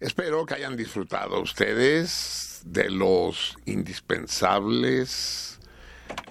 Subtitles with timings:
[0.00, 5.58] Espero que hayan disfrutado ustedes de los indispensables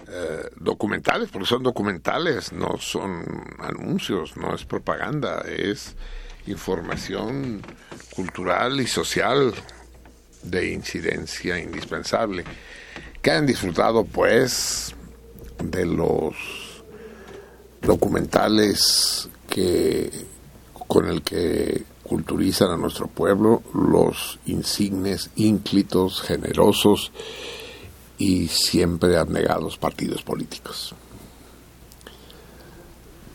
[0.07, 3.23] eh, documentales, porque son documentales, no son
[3.59, 5.95] anuncios, no es propaganda, es
[6.47, 7.61] información
[8.15, 9.53] cultural y social
[10.41, 12.45] de incidencia indispensable.
[13.21, 14.95] Que hayan disfrutado, pues,
[15.63, 16.35] de los
[17.81, 20.09] documentales que
[20.87, 27.11] con el que culturizan a nuestro pueblo los insignes, ínclitos, generosos
[28.17, 30.95] y siempre abnegados partidos políticos,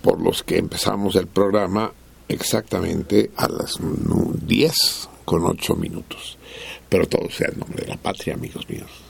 [0.02, 1.92] por los que empezamos el programa
[2.26, 4.74] exactamente a las 10
[5.24, 6.36] con 8 minutos.
[6.88, 9.03] Pero todo sea en nombre de la patria, amigos míos.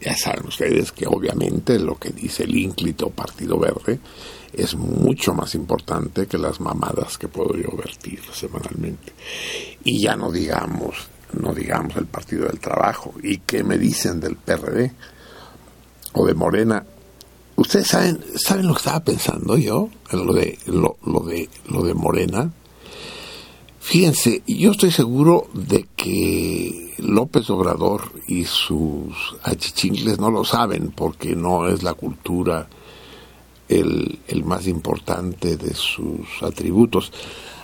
[0.00, 4.00] Ya saben ustedes que obviamente lo que dice el ínclito Partido Verde
[4.52, 9.12] es mucho más importante que las mamadas que puedo yo vertir semanalmente.
[9.84, 10.96] Y ya no digamos,
[11.34, 13.14] no digamos el Partido del Trabajo.
[13.22, 14.92] ¿Y qué me dicen del PRD
[16.14, 16.84] o de Morena?
[17.56, 21.94] Ustedes saben, saben lo que estaba pensando yo, lo de lo, lo de lo de
[21.94, 22.50] Morena.
[23.80, 31.34] Fíjense, yo estoy seguro de que López Obrador y sus achichincles no lo saben porque
[31.34, 32.68] no es la cultura
[33.68, 37.10] el, el más importante de sus atributos.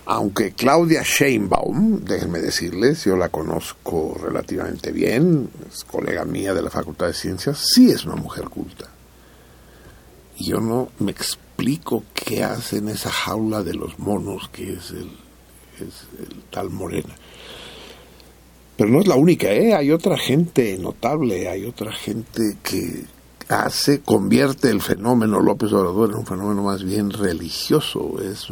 [0.06, 6.70] Aunque Claudia Sheinbaum, déjenme decirles, yo la conozco relativamente bien, es colega mía de la
[6.70, 8.88] Facultad de Ciencias, sí es una mujer culta.
[10.38, 14.90] Y yo no me explico qué hace en esa jaula de los monos que es
[14.90, 15.10] el,
[15.80, 17.14] es el tal Morena.
[18.76, 19.74] Pero no es la única, ¿eh?
[19.74, 23.04] Hay otra gente notable, hay otra gente que
[23.48, 28.48] hace, convierte el fenómeno López Obrador en un fenómeno más bien religioso, es,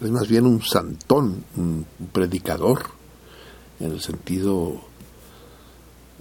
[0.00, 2.82] es más bien un santón, un predicador,
[3.80, 4.80] en el sentido,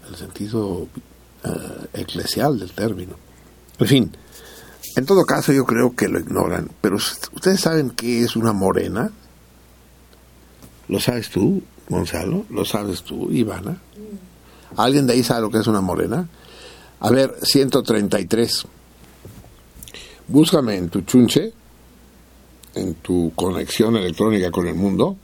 [0.06, 0.88] en el sentido uh,
[1.94, 3.16] eclesial del término.
[3.80, 4.12] En fin,
[4.96, 9.12] en todo caso yo creo que lo ignoran, pero ustedes saben qué es una morena.
[10.88, 12.46] ¿Lo sabes tú, Gonzalo?
[12.50, 13.82] ¿Lo sabes tú, Ivana?
[14.78, 16.28] ¿Alguien de ahí sabe lo que es una morena?
[17.00, 18.66] A ver, 133.
[20.28, 21.54] Búscame en tu chunche
[22.76, 25.16] en tu conexión electrónica con el mundo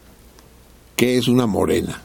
[0.95, 2.01] qué es una morena.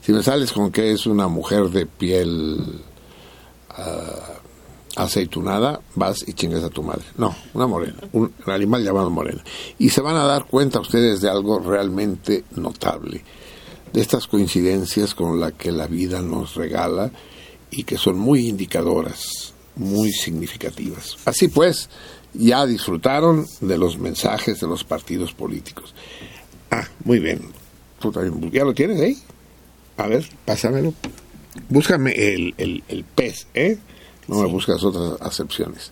[0.00, 2.80] Si me sales con que es una mujer de piel
[3.70, 4.40] ah,
[4.96, 7.04] aceitunada, vas y chingas a tu madre.
[7.16, 9.42] No, una morena, un, animal llamado morena.
[9.78, 13.22] Y se van a dar cuenta ustedes de algo realmente notable,
[13.92, 17.10] de estas coincidencias con la que la vida nos regala
[17.70, 21.16] y que son muy indicadoras, muy significativas.
[21.24, 21.88] Así pues,
[22.34, 25.94] ya disfrutaron de los mensajes de los partidos políticos.
[26.70, 27.40] Ah, muy bien.
[28.50, 29.16] ¿Ya lo tienes ahí?
[29.96, 30.92] A ver, pásamelo.
[31.68, 33.78] Búscame el, el, el pez, ¿eh?
[34.28, 35.90] No me buscas otras acepciones.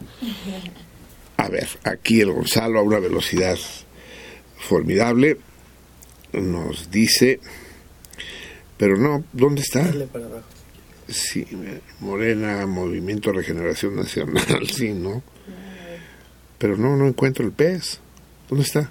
[1.37, 3.59] A ver, aquí el Gonzalo a una velocidad
[4.59, 5.39] formidable
[6.33, 7.41] nos dice,
[8.77, 9.93] pero no, ¿dónde está?
[11.09, 11.47] Sí,
[12.01, 15.23] Morena, Movimiento Regeneración Nacional, sí, ¿no?
[16.59, 17.99] Pero no, no encuentro el pez.
[18.49, 18.91] ¿Dónde está?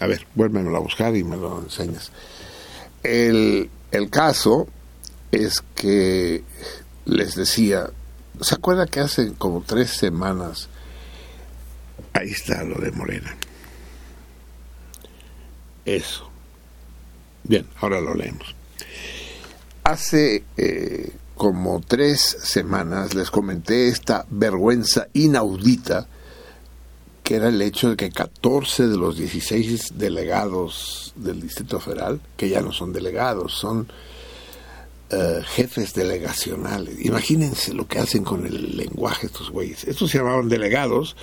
[0.00, 2.10] A ver, vuélvemelo a buscar y me lo enseñas.
[3.02, 4.66] El, el caso
[5.30, 6.42] es que
[7.10, 7.90] les decía,
[8.40, 10.68] ¿se acuerda que hace como tres semanas,
[12.12, 13.36] ahí está lo de Morena?
[15.84, 16.30] Eso.
[17.42, 18.54] Bien, ahora lo leemos.
[19.82, 26.06] Hace eh, como tres semanas les comenté esta vergüenza inaudita
[27.24, 32.48] que era el hecho de que 14 de los 16 delegados del Distrito Federal, que
[32.48, 33.86] ya no son delegados, son
[35.10, 37.04] eh, jefes delegacionales.
[37.04, 39.84] Imagínense lo que hacen con el lenguaje estos güeyes.
[39.84, 41.16] Estos se llamaban delegados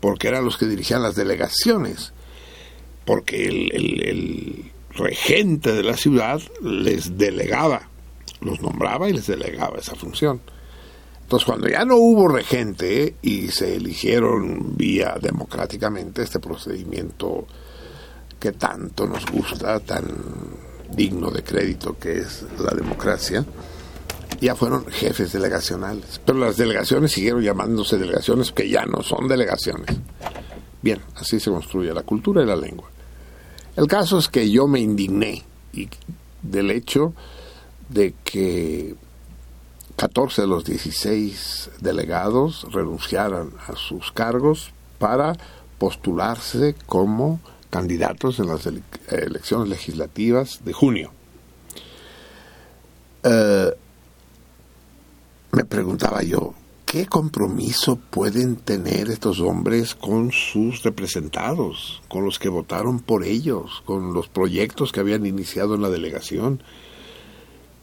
[0.00, 2.12] porque eran los que dirigían las delegaciones,
[3.04, 7.88] porque el, el regente de la ciudad les delegaba,
[8.40, 10.40] los nombraba y les delegaba esa función.
[11.22, 17.46] Entonces, cuando ya no hubo regente y se eligieron vía democráticamente este procedimiento
[18.38, 20.04] que tanto nos gusta, tan
[20.94, 23.44] digno de crédito que es la democracia,
[24.40, 26.20] ya fueron jefes delegacionales.
[26.24, 29.96] Pero las delegaciones siguieron llamándose delegaciones que ya no son delegaciones.
[30.82, 32.90] Bien, así se construye la cultura y la lengua.
[33.76, 35.88] El caso es que yo me indigné y
[36.42, 37.14] del hecho
[37.88, 38.96] de que
[39.96, 45.34] 14 de los 16 delegados renunciaran a sus cargos para
[45.78, 47.40] postularse como
[47.72, 51.10] candidatos en las elecciones legislativas de junio.
[53.24, 53.70] Eh,
[55.52, 56.52] me preguntaba yo,
[56.84, 63.82] ¿qué compromiso pueden tener estos hombres con sus representados, con los que votaron por ellos,
[63.86, 66.62] con los proyectos que habían iniciado en la delegación?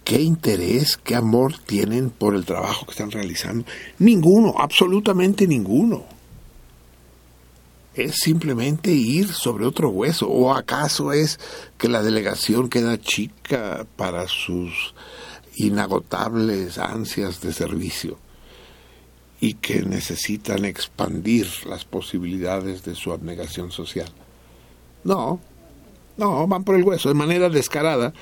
[0.04, 3.66] ¿Qué interés, qué amor tienen por el trabajo que están realizando?
[3.98, 6.19] Ninguno, absolutamente ninguno
[8.04, 10.28] es simplemente ir sobre otro hueso?
[10.28, 11.40] ¿O acaso es
[11.78, 14.94] que la delegación queda chica para sus
[15.56, 18.18] inagotables ansias de servicio
[19.42, 24.10] y que necesitan expandir las posibilidades de su abnegación social?
[25.04, 25.40] No,
[26.18, 28.14] no, van por el hueso de manera descarada.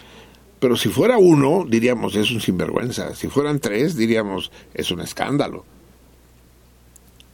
[0.59, 3.13] Pero si fuera uno, diríamos es un sinvergüenza.
[3.15, 5.65] Si fueran tres, diríamos es un escándalo.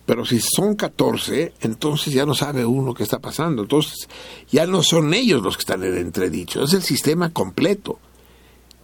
[0.06, 3.62] Pero si son 14, entonces ya no sabe uno qué está pasando.
[3.62, 4.10] Entonces
[4.52, 8.00] ya no son ellos los que están en entredicho, es el sistema completo.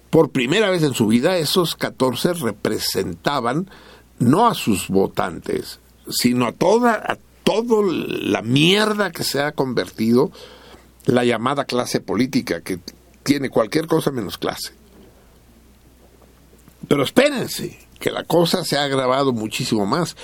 [0.09, 3.69] Por primera vez en su vida, esos 14 representaban
[4.17, 10.31] no a sus votantes, sino a toda, a toda la mierda que se ha convertido
[11.05, 12.79] la llamada clase política, que
[13.23, 14.73] tiene cualquier cosa menos clase.
[16.87, 20.15] Pero espérense, que la cosa se ha agravado muchísimo más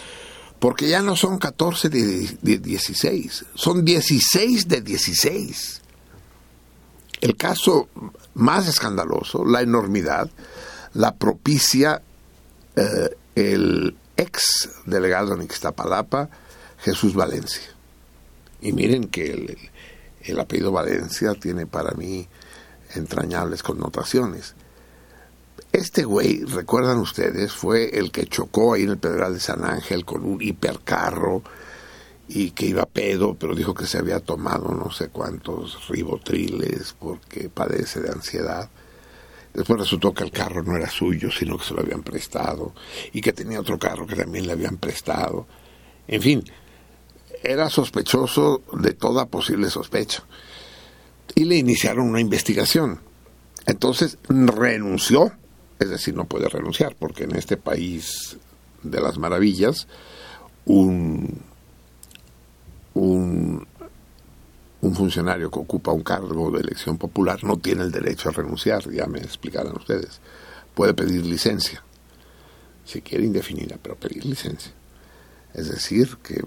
[0.65, 5.81] porque ya no son 14 de, 16, son 16 de 16.
[7.21, 7.87] El caso
[8.33, 10.27] más escandaloso, la enormidad,
[10.95, 12.01] la propicia
[12.75, 16.29] eh, el ex delegado en Ixtapalapa,
[16.79, 17.61] Jesús Valencia.
[18.59, 19.69] Y miren que
[20.23, 22.27] el apellido Valencia tiene para mí
[22.95, 24.55] entrañables connotaciones.
[25.75, 30.05] Este güey, recuerdan ustedes, fue el que chocó ahí en el Pedral de San Ángel
[30.05, 31.43] con un hipercarro
[32.29, 37.49] y que iba pedo, pero dijo que se había tomado no sé cuántos ribotriles porque
[37.49, 38.69] padece de ansiedad.
[39.53, 42.73] Después resultó que el carro no era suyo, sino que se lo habían prestado
[43.11, 45.45] y que tenía otro carro que también le habían prestado.
[46.07, 46.41] En fin,
[47.43, 50.23] era sospechoso de toda posible sospecha.
[51.35, 53.01] Y le iniciaron una investigación.
[53.65, 55.33] Entonces renunció
[55.79, 58.37] es decir, no puede renunciar, porque en este país
[58.83, 59.87] de las maravillas,
[60.65, 61.41] un
[62.95, 63.67] un,
[64.81, 68.89] un funcionario que ocupa un cargo de elección popular no tiene el derecho a renunciar,
[68.89, 70.19] ya me explicarán ustedes.
[70.73, 71.83] Puede pedir licencia,
[72.85, 74.71] si quiere indefinida, pero pedir licencia.
[75.53, 76.43] Es decir, que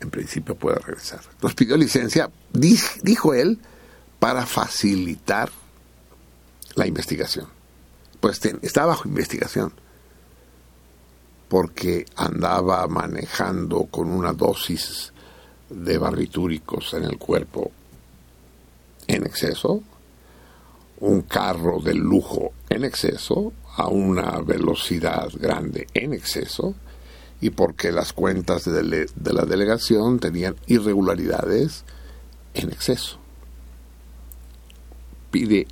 [0.00, 1.20] en principio puede regresar.
[1.42, 3.58] Nos pidió licencia, dijo él,
[4.18, 5.50] para facilitar
[6.74, 7.46] la investigación.
[8.20, 9.72] Pues está bajo investigación
[11.48, 15.12] porque andaba manejando con una dosis
[15.68, 17.72] de barbitúricos en el cuerpo
[19.08, 19.82] en exceso,
[21.00, 26.74] un carro de lujo en exceso, a una velocidad grande en exceso,
[27.40, 31.84] y porque las cuentas de, la delegación tenían irregularidades
[32.54, 33.18] en exceso.
[35.32, 35.66] Pide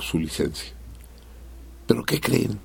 [0.00, 0.72] su licencia.
[1.86, 2.58] ¿Pero qué creen?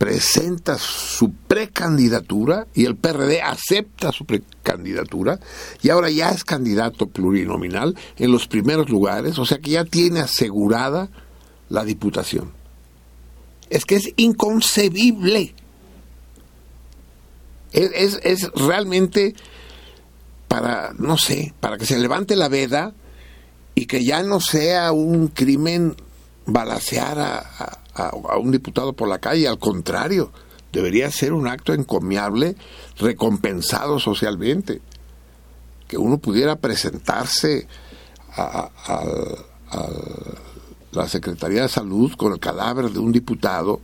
[0.00, 5.38] presenta su precandidatura y el PRD acepta su precandidatura
[5.82, 10.20] y ahora ya es candidato plurinominal en los primeros lugares, o sea que ya tiene
[10.20, 11.10] asegurada
[11.68, 12.50] la diputación.
[13.68, 15.54] Es que es inconcebible.
[17.72, 19.34] Es, es, realmente
[20.48, 22.94] para, no sé, para que se levante la veda
[23.74, 25.94] y que ya no sea un crimen
[26.46, 27.79] balasear a, a,
[28.38, 30.32] un diputado por la calle, al contrario,
[30.72, 32.56] debería ser un acto encomiable,
[32.98, 34.80] recompensado socialmente.
[35.88, 37.66] Que uno pudiera presentarse
[38.36, 38.70] a,
[40.92, 43.80] la Secretaría de Salud con el cadáver de un diputado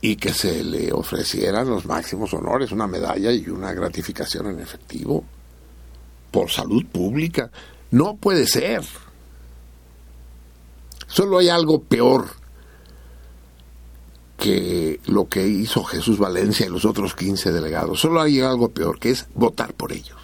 [0.00, 5.24] y que se le ofrecieran los máximos honores, una medalla y una gratificación en efectivo
[6.30, 7.50] por salud pública.
[7.90, 8.82] No puede ser.
[11.06, 12.43] Solo hay algo peor
[14.44, 17.98] que lo que hizo Jesús Valencia y los otros 15 delegados.
[17.98, 20.18] Solo hay algo peor, que es votar por ellos.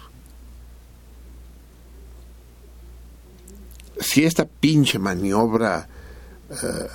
[3.99, 5.89] Si esta pinche maniobra
[6.51, 6.87] eh,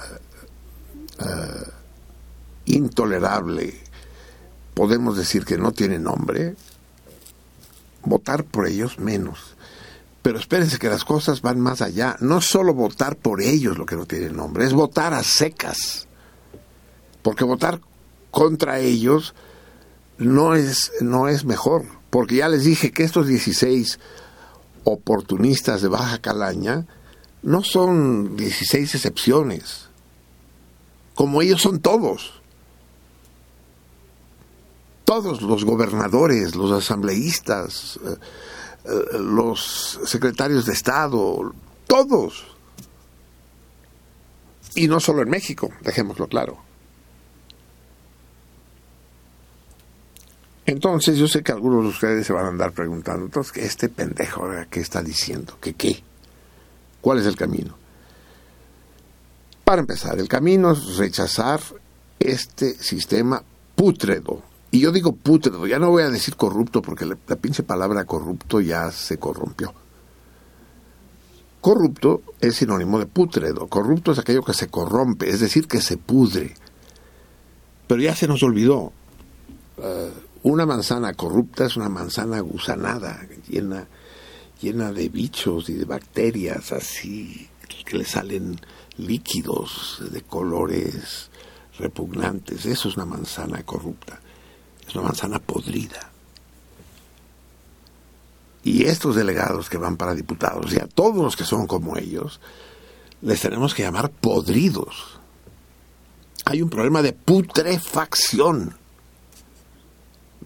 [1.18, 1.71] eh,
[2.66, 3.75] intolerable
[4.75, 6.54] podemos decir que no tiene nombre,
[8.04, 9.56] votar por ellos menos.
[10.23, 12.16] Pero espérense que las cosas van más allá.
[12.21, 16.06] No solo votar por ellos lo que no tiene nombre, es votar a secas
[17.26, 17.80] porque votar
[18.30, 19.35] contra ellos
[20.16, 23.99] no es, no es mejor, porque ya les dije que estos 16
[24.85, 26.87] oportunistas de Baja Calaña
[27.42, 29.88] no son 16 excepciones,
[31.16, 32.42] como ellos son todos.
[35.04, 38.16] Todos los gobernadores, los asambleístas, eh,
[38.85, 41.52] eh, los secretarios de Estado,
[41.88, 42.47] todos.
[44.76, 46.65] Y no solo en México, dejémoslo claro.
[50.66, 54.49] Entonces yo sé que algunos de ustedes se van a andar preguntando, entonces, este pendejo
[54.68, 55.56] qué está diciendo?
[55.61, 56.02] ¿Qué qué?
[57.00, 57.76] ¿Cuál es el camino?
[59.64, 61.61] Para empezar, el camino es rechazar
[62.18, 63.42] este sistema
[63.76, 64.42] pútredo.
[64.73, 68.61] Y yo digo pútredo, ya no voy a decir corrupto porque la, pinche palabra corrupto
[68.61, 69.73] ya se corrompió.
[71.61, 73.68] Corrupto es sinónimo de pútredo.
[73.68, 76.54] Corrupto es aquello que se corrompe, es decir, que se pudre.
[77.87, 78.92] Pero ya se nos olvidó.
[79.78, 83.88] Uh, una manzana corrupta es una manzana gusanada, llena,
[84.62, 87.49] llena de bichos y de bacterias así,
[87.85, 88.61] que le salen
[88.97, 91.31] líquidos de colores
[91.81, 92.65] repugnantes.
[92.65, 94.21] Eso es una manzana corrupta,
[94.87, 96.12] es una manzana podrida.
[98.62, 102.41] Y estos delegados que van para diputados, y a todos los que son como ellos,
[103.21, 105.19] les tenemos que llamar podridos.
[106.45, 108.76] Hay un problema de putrefacción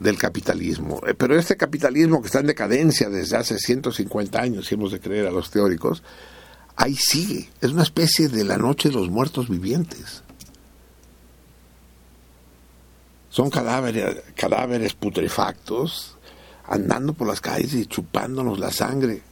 [0.00, 1.00] del capitalismo.
[1.06, 4.98] Eh, pero este capitalismo que está en decadencia desde hace 150 años, si hemos de
[4.98, 6.02] creer a los teóricos,
[6.74, 7.48] ahí sigue.
[7.60, 10.22] Es una especie de la noche de los muertos vivientes.
[13.28, 16.16] Son cadáveres, cadáveres putrefactos
[16.66, 19.22] andando por las calles y chupándonos la sangre.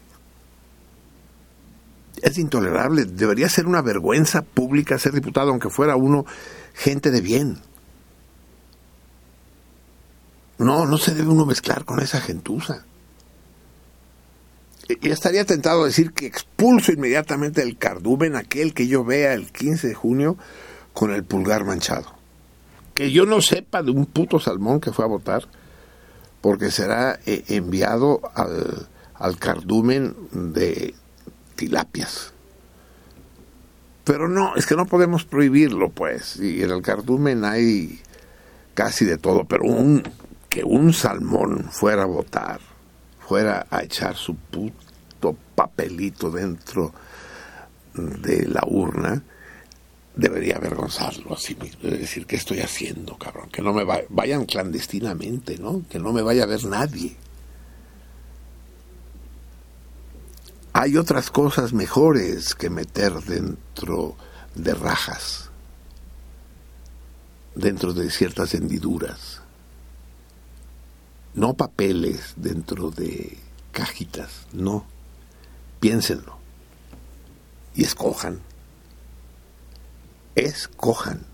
[2.21, 3.05] Es intolerable.
[3.05, 6.27] Debería ser una vergüenza pública ser diputado, aunque fuera uno
[6.75, 7.59] gente de bien.
[10.59, 12.85] No, no se debe uno mezclar con esa gentuza.
[14.89, 19.53] Y estaría tentado a decir que expulso inmediatamente el cardumen aquel que yo vea el
[19.53, 20.37] 15 de junio
[20.95, 22.15] con el pulgar manchado.
[22.95, 25.47] Que yo no sepa de un puto salmón que fue a votar,
[26.41, 30.95] porque será eh, enviado al, al cardumen de
[31.55, 32.33] tilapias.
[34.05, 36.37] Pero no, es que no podemos prohibirlo, pues.
[36.37, 38.01] Y en el cardumen hay
[38.73, 40.03] casi de todo, pero un
[40.65, 42.61] un salmón fuera a votar
[43.29, 46.95] fuera a echar su puto papelito dentro
[47.93, 49.23] de la urna,
[50.17, 53.51] debería avergonzarlo así mismo, es decir, ¿qué estoy haciendo, cabrón?
[53.51, 55.83] Que no me vayan clandestinamente, ¿no?
[55.91, 57.17] Que no me vaya a ver nadie.
[60.73, 64.17] Hay otras cosas mejores que meter dentro
[64.55, 65.51] de rajas,
[67.55, 69.38] dentro de ciertas hendiduras.
[71.35, 73.39] No papeles dentro de
[73.73, 74.85] cajitas, no.
[75.81, 76.39] Piénsenlo
[77.79, 78.41] y escojan.
[80.35, 81.25] Escojan.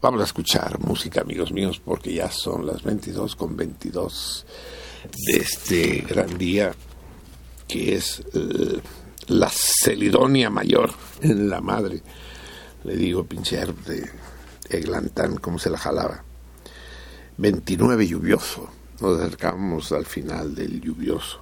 [0.00, 4.46] vamos a escuchar música, amigos míos, porque ya son las 22 con 22
[5.26, 6.72] de este gran día,
[7.68, 8.80] que es eh,
[9.26, 12.02] la Celidonia Mayor en la madre.
[12.84, 14.10] Le digo, pincher de
[14.70, 16.24] Eglantán, cómo se la jalaba.
[17.40, 18.68] 29 lluvioso.
[19.00, 21.40] Nos acercamos al final del lluvioso.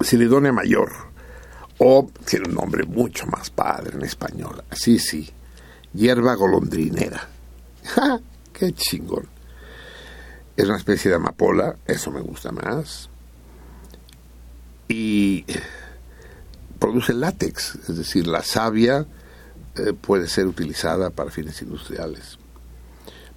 [0.00, 0.92] Celidonia Mayor,
[1.78, 5.28] o tiene un nombre mucho más padre en español, sí, sí,
[5.92, 7.28] hierba golondrinera.
[7.84, 8.20] ¡Ja!
[8.52, 9.26] ¡Qué chingón!
[10.56, 13.10] Es una especie de amapola, eso me gusta más.
[14.88, 15.44] Y
[16.78, 19.06] produce látex, es decir, la savia
[19.76, 22.39] eh, puede ser utilizada para fines industriales.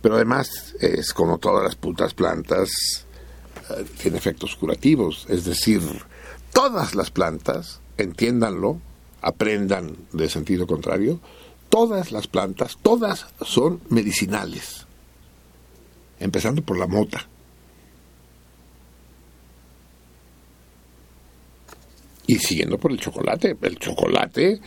[0.03, 2.69] Pero además es como todas las putas plantas,
[3.69, 5.81] eh, tiene efectos curativos, es decir,
[6.51, 8.81] todas las plantas, entiéndanlo,
[9.21, 11.21] aprendan de sentido contrario,
[11.69, 14.85] todas las plantas, todas son medicinales,
[16.19, 17.25] empezando por la mota.
[22.27, 24.59] Y siguiendo por el chocolate, el chocolate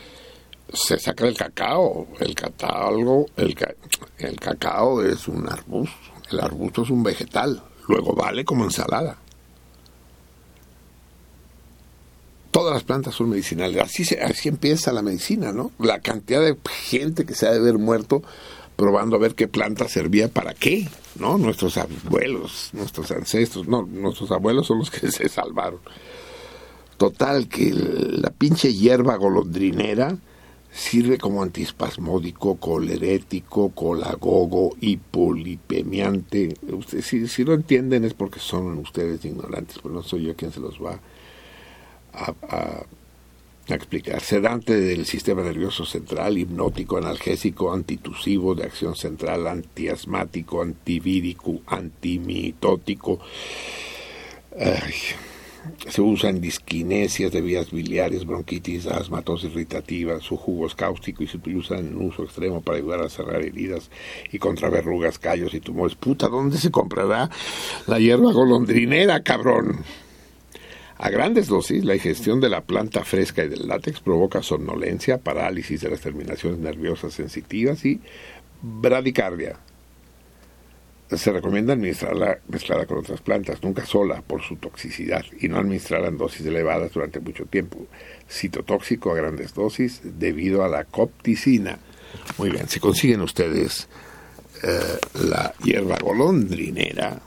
[0.72, 3.56] se saca del cacao, el cacao, el,
[4.18, 5.96] el cacao es un arbusto,
[6.30, 9.18] el arbusto es un vegetal, luego vale como ensalada.
[12.56, 13.76] todas las plantas son medicinales.
[13.82, 15.72] Así, así empieza la medicina, ¿no?
[15.78, 18.22] La cantidad de gente que se ha de haber muerto
[18.76, 20.88] probando a ver qué planta servía para qué,
[21.20, 21.36] ¿no?
[21.36, 25.80] Nuestros abuelos, nuestros ancestros, no, nuestros abuelos son los que se salvaron.
[26.96, 30.16] Total, que la pinche hierba golondrinera
[30.72, 36.54] sirve como antispasmódico, colerético, colagogo, hipolipemiante.
[36.70, 40.52] Ustedes, si, si lo entienden es porque son ustedes ignorantes, pues no soy yo quien
[40.52, 41.00] se los va a
[42.16, 42.84] a,
[43.68, 44.20] explicar.
[44.20, 53.18] Sedante del sistema nervioso central, hipnótico, analgésico, antitusivo, de acción central, antiasmático, antivírico, antimitótico.
[55.88, 60.20] Se usa en disquinesias de vías biliares, bronquitis, asma, tos irritativa.
[60.20, 63.90] Su jugo es cáustico y se utiliza en uso extremo para ayudar a cerrar heridas
[64.32, 65.96] y contra verrugas, callos y tumores.
[65.96, 67.30] Puta, ¿dónde se comprará
[67.86, 69.84] la hierba golondrinera, cabrón?
[70.98, 75.82] A grandes dosis, la ingestión de la planta fresca y del látex provoca somnolencia, parálisis
[75.82, 78.00] de las terminaciones nerviosas sensitivas y
[78.62, 79.58] bradicardia.
[81.10, 86.08] Se recomienda administrarla mezclada con otras plantas, nunca sola por su toxicidad, y no administrarla
[86.08, 87.86] en dosis elevadas durante mucho tiempo.
[88.28, 91.78] Citotóxico a grandes dosis debido a la copticina.
[92.38, 93.88] Muy bien, si consiguen ustedes
[94.62, 97.20] eh, la hierba golondrinera,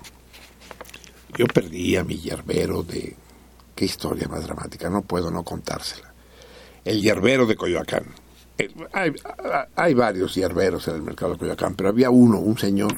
[1.37, 3.15] yo perdí a mi hierbero de
[3.79, 6.13] Qué historia más dramática, no puedo no contársela.
[6.83, 8.03] El hierbero de Coyoacán.
[8.57, 8.69] Eh,
[9.73, 12.93] hay, varios hierberos en el mercado de Coyoacán, pero había uno, un señor,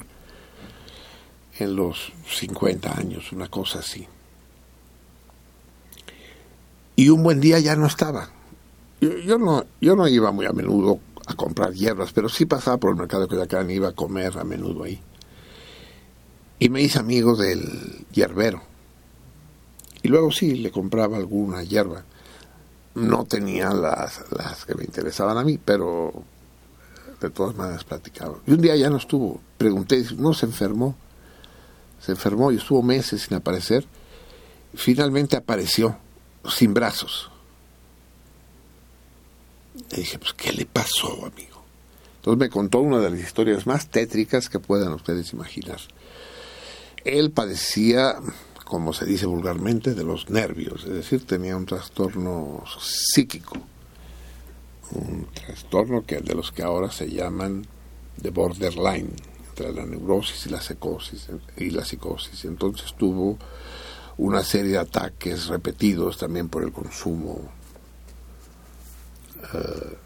[1.63, 4.07] en los 50 años, una cosa así.
[6.95, 8.29] Y un buen día ya no estaba.
[8.99, 12.91] Yo, no, yo no iba muy a menudo a comprar hierbas, pero sí pasaba por
[12.91, 15.01] el mercado de Coyoacán y iba a comer a menudo ahí.
[16.59, 18.61] Y me hice amigo del hierbero.
[20.03, 22.03] Y luego sí, le compraba alguna hierba.
[22.93, 26.23] No tenía las, las que me interesaban a mí, pero
[27.19, 28.37] de todas maneras platicaba.
[28.45, 29.39] Y un día ya no estuvo.
[29.57, 30.95] Pregunté, no se enfermó.
[32.01, 33.85] Se enfermó y estuvo meses sin aparecer.
[34.73, 35.97] Finalmente apareció,
[36.49, 37.29] sin brazos.
[39.91, 41.61] Le dije, pues, ¿qué le pasó, amigo?
[42.17, 45.79] Entonces me contó una de las historias más tétricas que puedan ustedes imaginar.
[47.03, 48.15] Él padecía
[48.71, 53.57] como se dice vulgarmente, de los nervios, es decir, tenía un trastorno psíquico,
[54.91, 57.67] un trastorno que de los que ahora se llaman
[58.15, 59.11] de borderline,
[59.69, 62.45] la neurosis y la psicosis, y la psicosis.
[62.45, 63.37] Entonces tuvo
[64.17, 67.49] una serie de ataques repetidos también por el consumo
[69.53, 69.97] eh,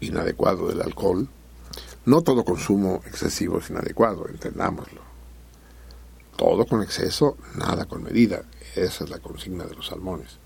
[0.00, 1.28] inadecuado del alcohol.
[2.06, 5.00] No todo consumo excesivo es inadecuado, entendámoslo
[6.36, 8.42] Todo con exceso, nada con medida.
[8.74, 10.38] Esa es la consigna de los salmones.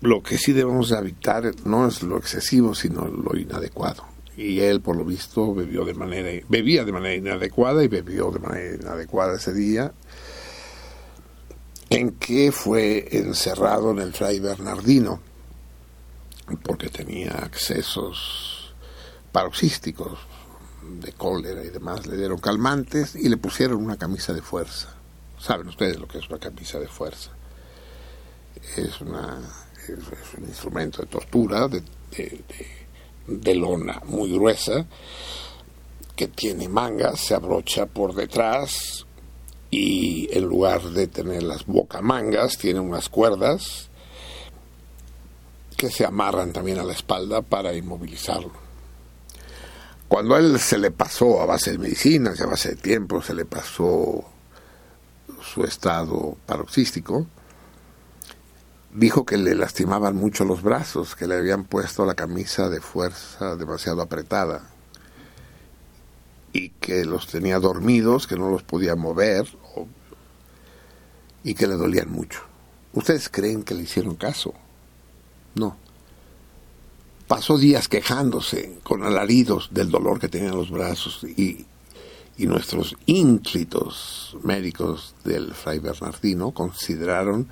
[0.00, 4.13] Lo que sí debemos evitar no es lo excesivo, sino lo inadecuado.
[4.36, 8.40] Y él, por lo visto, bebió de manera, bebía de manera inadecuada y bebió de
[8.40, 9.92] manera inadecuada ese día
[11.90, 15.20] en que fue encerrado en el Fray Bernardino
[16.62, 18.74] porque tenía accesos
[19.32, 20.18] paroxísticos
[21.00, 24.94] de cólera y demás, le dieron calmantes y le pusieron una camisa de fuerza.
[25.38, 27.30] Saben ustedes lo que es una camisa de fuerza.
[28.76, 29.40] Es, una,
[29.88, 32.44] es, un instrumento de tortura de, de,
[33.26, 34.86] lona muy gruesa
[36.16, 39.06] que tiene mangas, se abrocha por detrás
[39.70, 43.88] y en lugar de tener las bocamangas tiene unas cuerdas
[45.76, 48.52] que se amarran también a la espalda para inmovilizarlo.
[50.06, 53.34] Cuando a él se le pasó a base de medicinas, a base de tiempo, se
[53.34, 54.24] le pasó
[55.42, 57.26] su estado paroxístico,
[58.94, 63.56] dijo que le lastimaban mucho los brazos, que le habían puesto la camisa de fuerza
[63.56, 64.70] demasiado apretada
[66.52, 69.48] y que los tenía dormidos, que no los podía mover
[71.42, 72.40] y que le dolían mucho.
[72.92, 74.54] ¿Ustedes creen que le hicieron caso?
[75.56, 75.76] No.
[77.26, 81.66] Pasó días quejándose con alaridos del dolor que tenía en los brazos y,
[82.36, 87.48] y nuestros ínclitos médicos del Fray Bernardino consideraron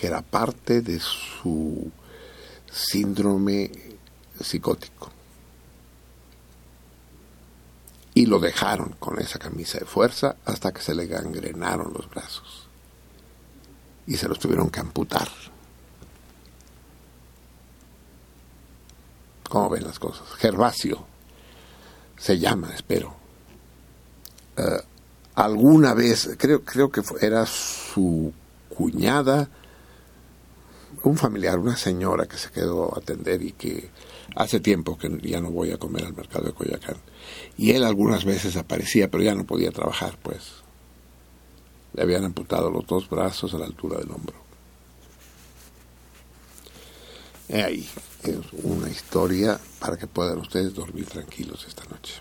[0.00, 1.90] que era parte de su
[2.72, 3.70] síndrome
[4.40, 5.10] psicótico.
[8.14, 12.66] Y lo dejaron con esa camisa de fuerza hasta que se le gangrenaron los brazos.
[14.06, 15.28] Y se los tuvieron que amputar.
[19.50, 20.26] ¿Cómo ven las cosas?
[20.38, 21.04] Gervasio
[22.16, 23.14] se llama, espero.
[24.56, 24.82] Eh,
[25.34, 28.32] alguna vez, creo, creo que era su
[28.74, 29.50] cuñada,
[31.02, 33.90] un familiar, una señora que se quedó a atender y que
[34.36, 36.96] hace tiempo que ya no voy a comer al mercado de Coyacán.
[37.56, 40.52] Y él algunas veces aparecía, pero ya no podía trabajar, pues.
[41.94, 44.40] Le habían amputado los dos brazos a la altura del hombro.
[47.52, 47.88] ahí
[48.22, 52.14] es una historia para que puedan ustedes dormir tranquilos esta noche.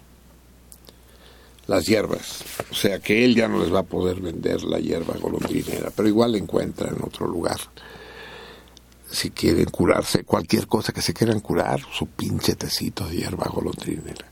[1.67, 5.13] Las hierbas, o sea que él ya no les va a poder vender la hierba
[5.21, 7.59] golondrinera, pero igual la encuentra en otro lugar.
[9.11, 14.25] Si quieren curarse, cualquier cosa que se quieran curar, su pinche tecito de hierba golondrinera.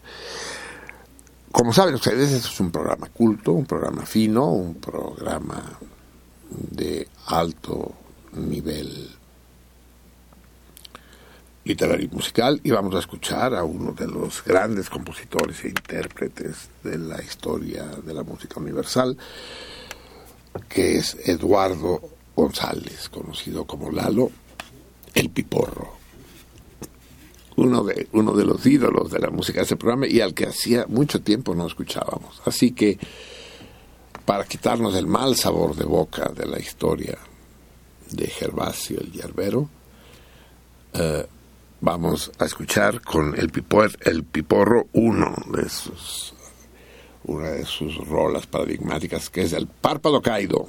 [1.51, 5.79] Como saben ustedes, este es un programa culto, un programa fino, un programa
[6.49, 7.93] de alto
[8.33, 9.09] nivel
[11.67, 16.69] literario y musical y vamos a escuchar a uno de los grandes compositores e intérpretes
[16.83, 19.17] de la historia de la música universal,
[20.69, 22.01] que es Eduardo
[22.35, 24.31] González, conocido como Lalo,
[25.17, 25.97] el Piporro.
[27.55, 30.45] Uno de, uno de los ídolos de la música de este programa y al que
[30.45, 32.39] hacía mucho tiempo no escuchábamos.
[32.45, 32.99] Así que,
[34.25, 37.17] para quitarnos el mal sabor de boca de la historia
[38.11, 39.67] de Gervasio el Yerbero,
[40.93, 41.25] eh,
[41.81, 43.51] vamos a escuchar con el,
[44.01, 46.33] el Piporro uno de sus
[47.23, 50.67] una de sus rolas paradigmáticas que es el párpado caído.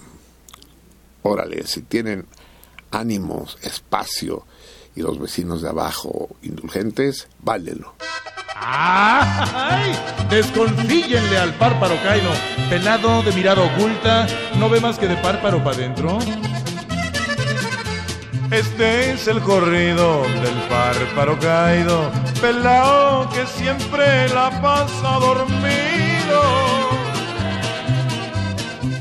[1.23, 2.27] Órale, si tienen
[2.91, 4.47] ánimos, espacio
[4.95, 7.95] y los vecinos de abajo indulgentes, válelo.
[8.57, 9.93] ¡Ay!
[10.31, 12.31] Desconfíenle al párpado caído,
[12.69, 14.27] pelado de mirada oculta,
[14.59, 16.19] no ve más que de párpado para adentro.
[18.51, 26.78] Este es el corrido del párparo caído, pelao que siempre la pasa dormido.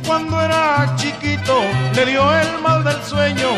[0.08, 1.60] Cuando era chiquito
[1.93, 3.50] le dio el mal del sueño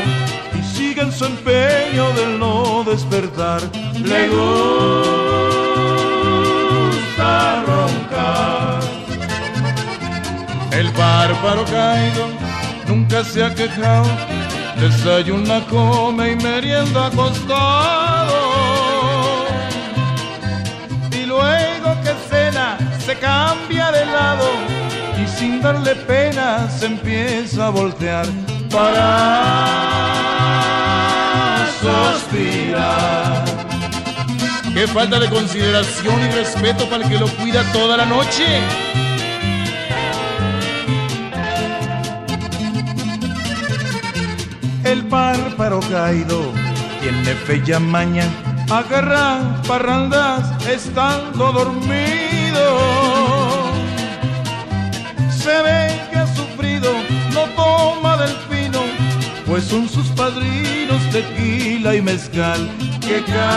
[0.58, 3.62] y sigue en su empeño del no despertar.
[3.94, 4.64] Le gusta
[7.68, 8.80] roncar.
[10.72, 12.28] El párparo caído
[12.88, 14.10] nunca se ha quejado
[14.80, 18.40] Desayuna, come y merienda acostado.
[21.12, 24.79] Y luego que cena se cambia de lado
[25.24, 28.26] y sin darle pena se empieza a voltear
[28.72, 29.66] para
[31.82, 33.46] suspirar.
[34.74, 38.62] Qué falta de consideración y respeto para el que lo cuida toda la noche.
[44.92, 46.52] el párparo caído
[47.02, 48.24] tiene fe y maña,
[48.72, 53.09] agarra parrandas estando dormido
[55.50, 55.82] se ve
[56.12, 56.90] que ha sufrido,
[57.34, 58.82] no toma del pino,
[59.48, 62.70] pues son sus padrinos tequila y mezcal.
[63.02, 63.56] ¡Qué casualidad!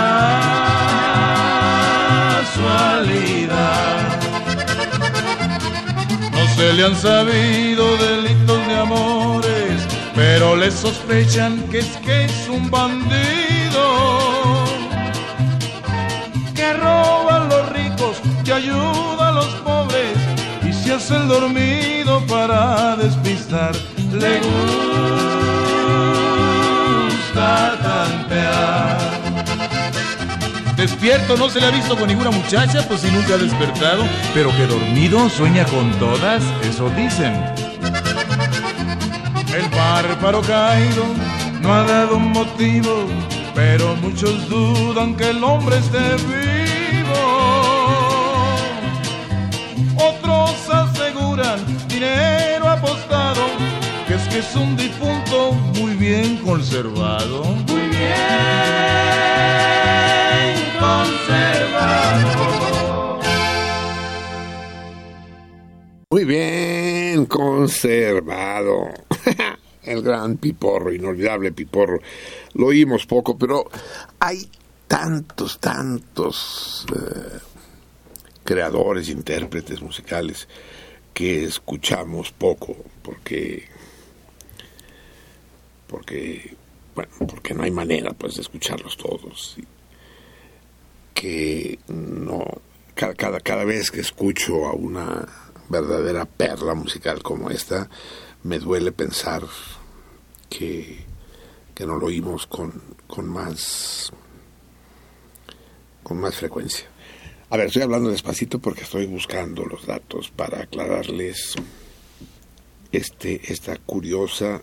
[6.36, 9.76] No se le han sabido delitos de amores,
[10.14, 13.84] pero le sospechan que es que es un bandido
[16.54, 19.61] que roba a los ricos, que ayuda a los
[21.02, 23.74] hace el dormido para despistar.
[24.12, 24.38] Le
[27.08, 28.98] gusta tantear.
[30.76, 34.54] Despierto no se le ha visto con ninguna muchacha, pues si nunca ha despertado, pero
[34.56, 37.34] que dormido sueña con todas, eso dicen.
[39.52, 41.04] El bárbaro caído
[41.62, 43.08] no ha dado un motivo,
[43.56, 46.41] pero muchos dudan que el hombre esté vivo.
[52.02, 53.46] Dinero apostado,
[54.08, 57.44] que es que es un difunto muy bien conservado.
[57.44, 58.16] Muy bien
[60.80, 62.40] conservado.
[66.10, 68.88] Muy bien conservado.
[69.84, 72.00] El gran Piporro, inolvidable Piporro.
[72.54, 73.70] Lo oímos poco, pero
[74.18, 74.48] hay
[74.88, 77.38] tantos, tantos eh,
[78.42, 80.48] creadores, intérpretes musicales
[81.14, 83.68] que escuchamos poco, porque,
[85.86, 86.56] porque,
[86.94, 89.56] bueno, porque no hay manera, pues, de escucharlos todos.
[91.14, 92.44] Que no,
[92.94, 95.28] cada, cada, cada vez que escucho a una
[95.68, 97.88] verdadera perla musical como esta,
[98.42, 99.42] me duele pensar
[100.48, 101.04] que,
[101.74, 104.12] que no lo oímos con, con más
[106.02, 106.91] con más frecuencia.
[107.52, 111.54] A ver, estoy hablando despacito porque estoy buscando los datos para aclararles
[112.90, 114.62] este, esta curiosa,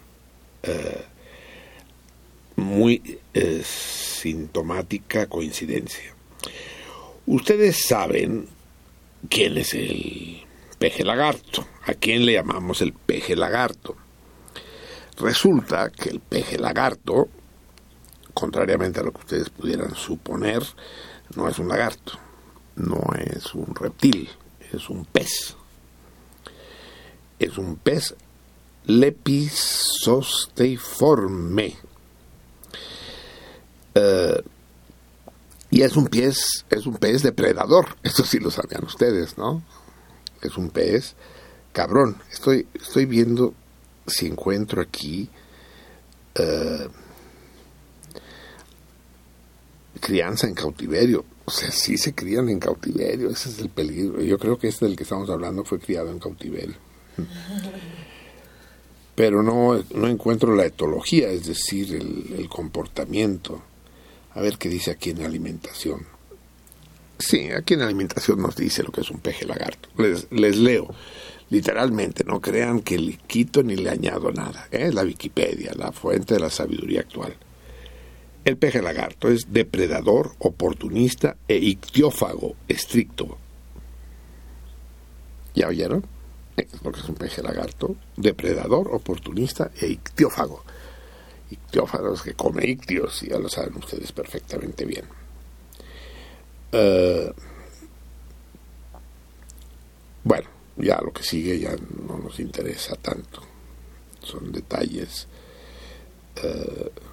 [0.64, 1.06] eh,
[2.56, 6.16] muy eh, sintomática coincidencia.
[7.28, 8.48] Ustedes saben
[9.30, 10.48] quién es el
[10.80, 13.98] peje lagarto, a quién le llamamos el peje lagarto.
[15.20, 17.30] Resulta que el peje lagarto,
[18.34, 20.64] contrariamente a lo que ustedes pudieran suponer,
[21.36, 22.18] no es un lagarto,
[22.80, 24.30] no es un reptil,
[24.74, 25.56] es un pez.
[27.38, 28.16] Es un pez
[28.86, 31.78] lepisosteiforme.
[33.96, 34.44] Eh,
[35.72, 39.64] y es un pez, es un pez depredador, eso sí lo sabían ustedes, ¿no?
[40.42, 41.16] Es un pez
[41.74, 42.18] cabrón.
[42.32, 43.54] Estoy, estoy viendo
[44.08, 45.30] si encuentro aquí
[46.36, 46.88] eh,
[50.00, 51.26] crianza en cautiverio.
[51.50, 54.22] O sea, sí se crían en cautiverio, ese es el peligro.
[54.22, 56.76] Yo creo que este del que estamos hablando fue criado en cautiverio.
[59.16, 63.64] Pero no, no encuentro la etología, es decir, el, el comportamiento.
[64.36, 66.06] A ver qué dice aquí en alimentación.
[67.18, 69.90] Sí, aquí en alimentación nos dice lo que es un peje lagarto.
[69.98, 70.94] Les, les leo
[71.50, 74.68] literalmente, no crean que le quito ni le añado nada.
[74.72, 74.86] ¿eh?
[74.86, 77.36] Es la Wikipedia, la fuente de la sabiduría actual.
[78.46, 83.38] El peje lagarto es depredador, oportunista e ictiófago estricto.
[85.54, 86.06] ¿Ya oyeron?
[86.56, 90.64] Es porque es un peje lagarto, depredador, oportunista e ictiófago.
[91.52, 95.06] Ictiófagos que come ictios, ya lo saben ustedes perfectamente bien.
[96.72, 97.34] Uh,
[100.24, 100.48] bueno,
[100.78, 101.76] ya lo que sigue ya
[102.08, 103.42] no nos interesa tanto.
[104.22, 105.28] Son detalles
[106.44, 107.09] uh,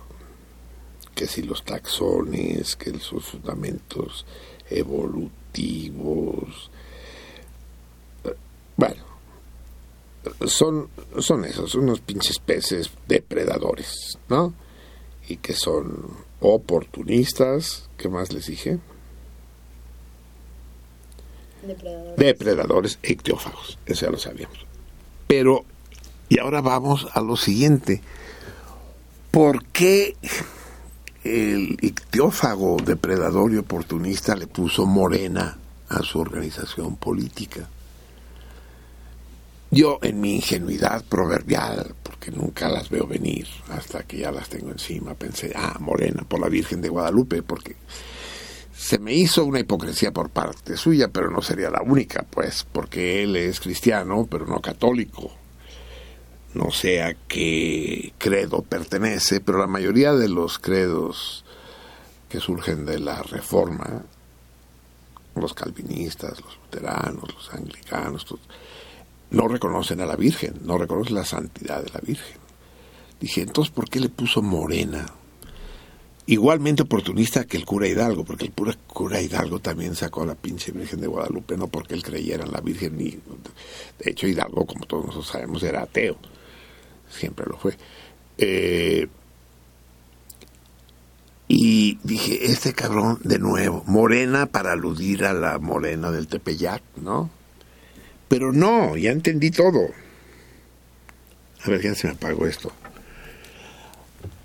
[1.16, 4.24] que si los taxones, que sus fundamentos
[4.70, 6.70] evolutivos.
[8.76, 9.02] Bueno,
[10.46, 14.52] son, son esos, unos pinches peces depredadores, ¿no?
[15.26, 18.79] Y que son oportunistas, ¿qué más les dije?
[21.62, 22.16] Depredadores.
[22.16, 24.59] Depredadores ictiófagos, eso ya lo sabíamos.
[25.26, 25.64] Pero,
[26.29, 28.02] y ahora vamos a lo siguiente.
[29.31, 30.14] ¿Por qué
[31.26, 35.58] el ictiófago depredador y oportunista le puso morena
[35.88, 37.68] a su organización política?
[39.70, 44.70] Yo, en mi ingenuidad proverbial, porque nunca las veo venir hasta que ya las tengo
[44.70, 47.76] encima, pensé, ah, morena, por la Virgen de Guadalupe, porque
[48.76, 53.24] se me hizo una hipocresía por parte suya, pero no sería la única, pues, porque
[53.24, 55.32] él es cristiano, pero no católico.
[56.56, 61.44] No sé a qué credo pertenece, pero la mayoría de los credos
[62.30, 64.02] que surgen de la reforma,
[65.34, 68.26] los calvinistas, los luteranos, los anglicanos,
[69.30, 72.38] no reconocen a la Virgen, no reconocen la santidad de la Virgen.
[73.20, 75.04] Dije, entonces, ¿por qué le puso morena?
[76.24, 80.34] Igualmente oportunista que el cura Hidalgo, porque el cura, cura Hidalgo también sacó a la
[80.34, 83.10] pinche Virgen de Guadalupe, no porque él creyera en la Virgen, ni.
[83.10, 86.16] De hecho, Hidalgo, como todos nosotros sabemos, era ateo.
[87.10, 87.76] Siempre lo fue.
[88.38, 89.08] Eh,
[91.48, 97.30] y dije, este cabrón, de nuevo, morena para aludir a la morena del Tepeyac, ¿no?
[98.28, 99.88] Pero no, ya entendí todo.
[101.64, 102.72] A ver, ya se me apagó esto.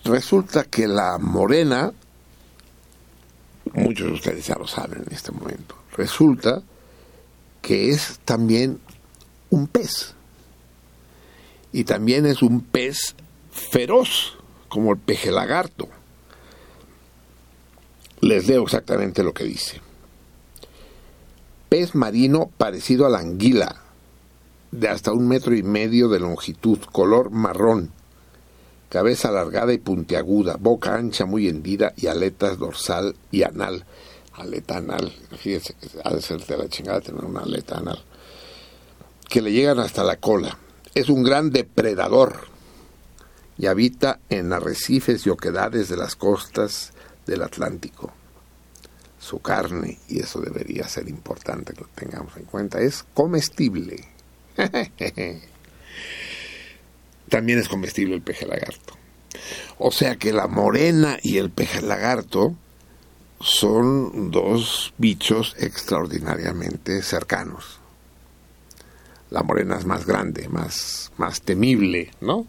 [0.04, 1.92] Resulta que la morena,
[3.74, 6.62] muchos de ustedes ya lo saben en este momento, resulta
[7.62, 8.80] que es también
[9.50, 10.16] un pez.
[11.74, 13.16] Y también es un pez
[13.52, 15.88] feroz, como el peje lagarto.
[18.22, 19.82] Les leo exactamente lo que dice.
[21.70, 23.82] Pez marino parecido a la anguila,
[24.72, 27.92] de hasta un metro y medio de longitud, color marrón,
[28.90, 33.86] cabeza alargada y puntiaguda, boca ancha muy hendida y aletas dorsal y anal.
[34.34, 38.04] Aleta anal, fíjese que ha de ser de la chingada tener una aleta anal.
[39.30, 40.58] Que le llegan hasta la cola.
[40.94, 42.48] Es un gran depredador
[43.58, 46.94] y habita en arrecifes y oquedades de las costas
[47.26, 48.12] del Atlántico.
[49.20, 54.04] Su carne, y eso debería ser importante que lo tengamos en cuenta, es comestible.
[57.30, 58.98] también es comestible el peje lagarto.
[59.78, 62.56] O sea que la morena y el peje lagarto
[63.40, 67.81] son dos bichos extraordinariamente cercanos.
[69.32, 72.46] La morena es más grande, más, más temible, ¿no?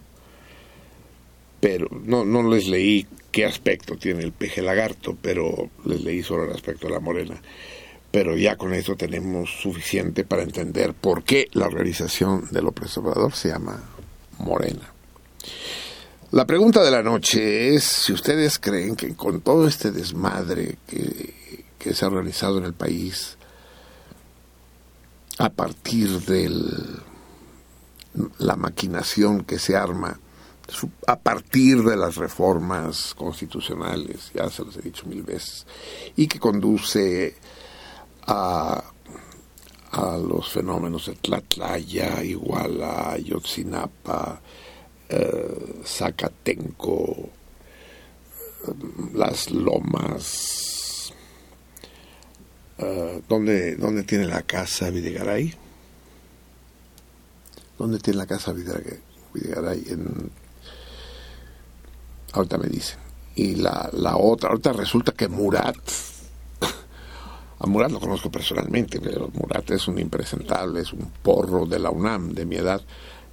[1.61, 6.45] Pero no, no les leí qué aspecto tiene el peje lagarto, pero les leí solo
[6.45, 7.41] el aspecto de la morena.
[8.11, 13.49] Pero ya con eso tenemos suficiente para entender por qué la organización del Obrador se
[13.49, 13.83] llama
[14.39, 14.93] Morena.
[16.33, 21.65] La pregunta de la noche es si ustedes creen que con todo este desmadre que,
[21.79, 23.39] que se ha organizado en el país,
[25.43, 26.49] a partir de
[28.39, 30.21] la maquinación que se arma,
[31.09, 35.67] a partir de las reformas constitucionales, ya se los he dicho mil veces,
[36.15, 37.35] y que conduce
[38.27, 38.85] a
[39.93, 44.41] a los fenómenos de Tlatlaya, Iguala, Yotzinapa,
[45.09, 47.29] eh, Zacatenco,
[49.13, 50.72] las lomas.
[52.79, 55.55] Eh, ¿dónde, ¿Dónde tiene la casa Videgaray?
[57.79, 59.85] ¿Dónde tiene la casa Videgaray?
[59.89, 60.31] En...
[62.33, 62.99] Ahorita me dicen.
[63.35, 65.77] Y la, la otra, ahorita resulta que Murat,
[67.59, 71.91] a Murat lo conozco personalmente, pero Murat es un impresentable, es un porro de la
[71.91, 72.83] UNAM, de mi edad.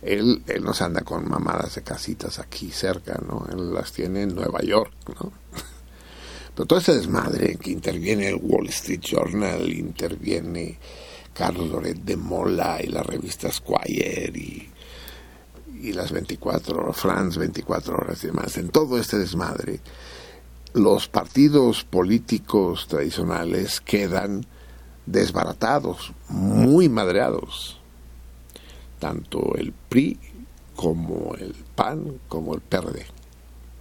[0.02, 3.45] Él, él no se anda con mamadas de casitas aquí cerca, ¿no?
[3.52, 5.32] Él las tiene en Nueva York, ¿no?
[6.60, 10.78] Pero todo ese desmadre que interviene el Wall Street Journal, interviene
[11.34, 14.67] Carlos Loret de Mola y la revista Squire y,
[15.82, 19.80] y las 24 horas, France 24 horas y demás, en todo este desmadre
[20.74, 24.45] los partidos políticos tradicionales quedan
[25.06, 27.80] desbaratados, muy madreados.
[29.00, 30.19] Tanto el PRI
[30.76, 33.06] como el PAN como el PERDE,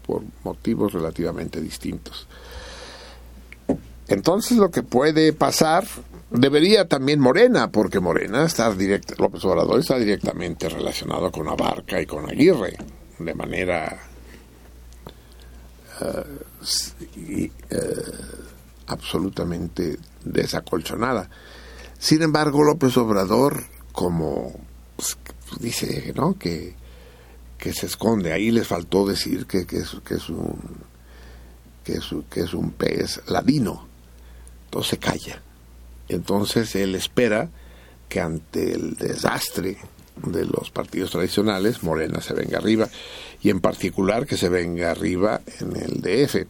[0.07, 2.29] por motivos relativamente distintos.
[4.09, 5.87] Entonces lo que puede pasar
[6.31, 12.07] debería también Morena, porque Morena está directa, López Obrador está directamente relacionado con Abarca y
[12.07, 12.77] con Aguirre,
[13.19, 13.99] de manera
[16.01, 17.51] eh,
[18.87, 21.29] absolutamente desacolchonada.
[21.99, 24.55] Sin embargo, López Obrador, como
[24.97, 25.19] pues,
[25.61, 26.39] dice, ¿no?
[26.39, 26.75] Que,
[27.59, 30.89] que se esconde, ahí les faltó decir que, que, es, que es un
[32.29, 33.88] que es un pez ladino.
[34.83, 35.43] Se calla.
[36.09, 37.51] Entonces él espera
[38.09, 39.77] que ante el desastre
[40.25, 42.89] de los partidos tradicionales, Morena se venga arriba,
[43.43, 46.47] y en particular que se venga arriba en el DF.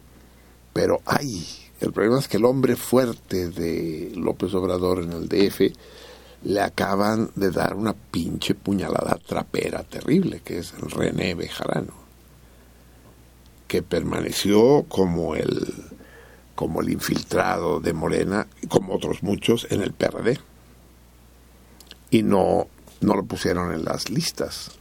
[0.73, 1.47] Pero ay,
[1.81, 5.73] el problema es que el hombre fuerte de López Obrador en el DF
[6.45, 11.95] le acaban de dar una pinche puñalada trapera terrible, que es René Bejarano,
[13.67, 15.75] que permaneció como el,
[16.59, 20.41] como el infiltrado de Morena, como otros muchos, en el PRD.
[22.11, 22.67] Y no
[23.01, 24.73] no lo pusieron en las listas.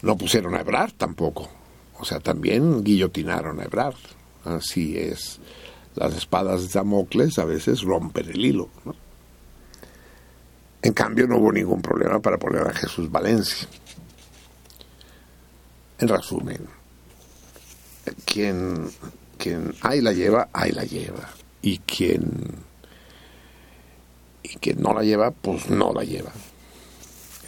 [0.00, 1.50] No pusieron a Ebrard tampoco.
[1.98, 3.98] O sea, también guillotinaron a Ebrard.
[4.44, 5.38] Así es.
[5.96, 8.70] Las espadas de Damocles a veces rompen el hilo.
[10.80, 13.68] En cambio, no hubo ningún problema para poner a Jesús Valencia.
[15.98, 16.66] En resumen,
[18.24, 18.90] quien,
[19.44, 21.28] quien ahí la lleva, ahí la lleva.
[21.60, 22.24] Y quien,
[24.42, 26.32] y quien no la lleva, pues no la lleva.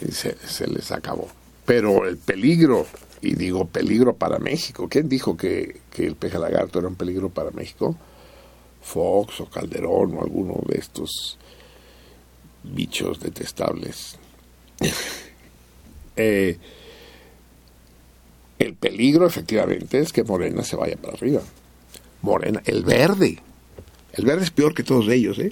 [0.01, 1.27] Y se, se les acabó.
[1.65, 2.85] Pero el peligro,
[3.19, 7.49] y digo peligro para México, ¿quién dijo que, el peje lagarto era un peligro para
[7.49, 7.95] México?
[8.83, 11.39] Fox o Calderón o alguno de estos
[12.63, 14.19] bichos detestables.
[16.15, 16.59] eh,
[18.59, 21.41] el peligro efectivamente es que Morena se vaya para arriba.
[22.21, 23.41] Morena, el verde.
[24.13, 25.51] El verde es peor que todos ellos, ¿eh?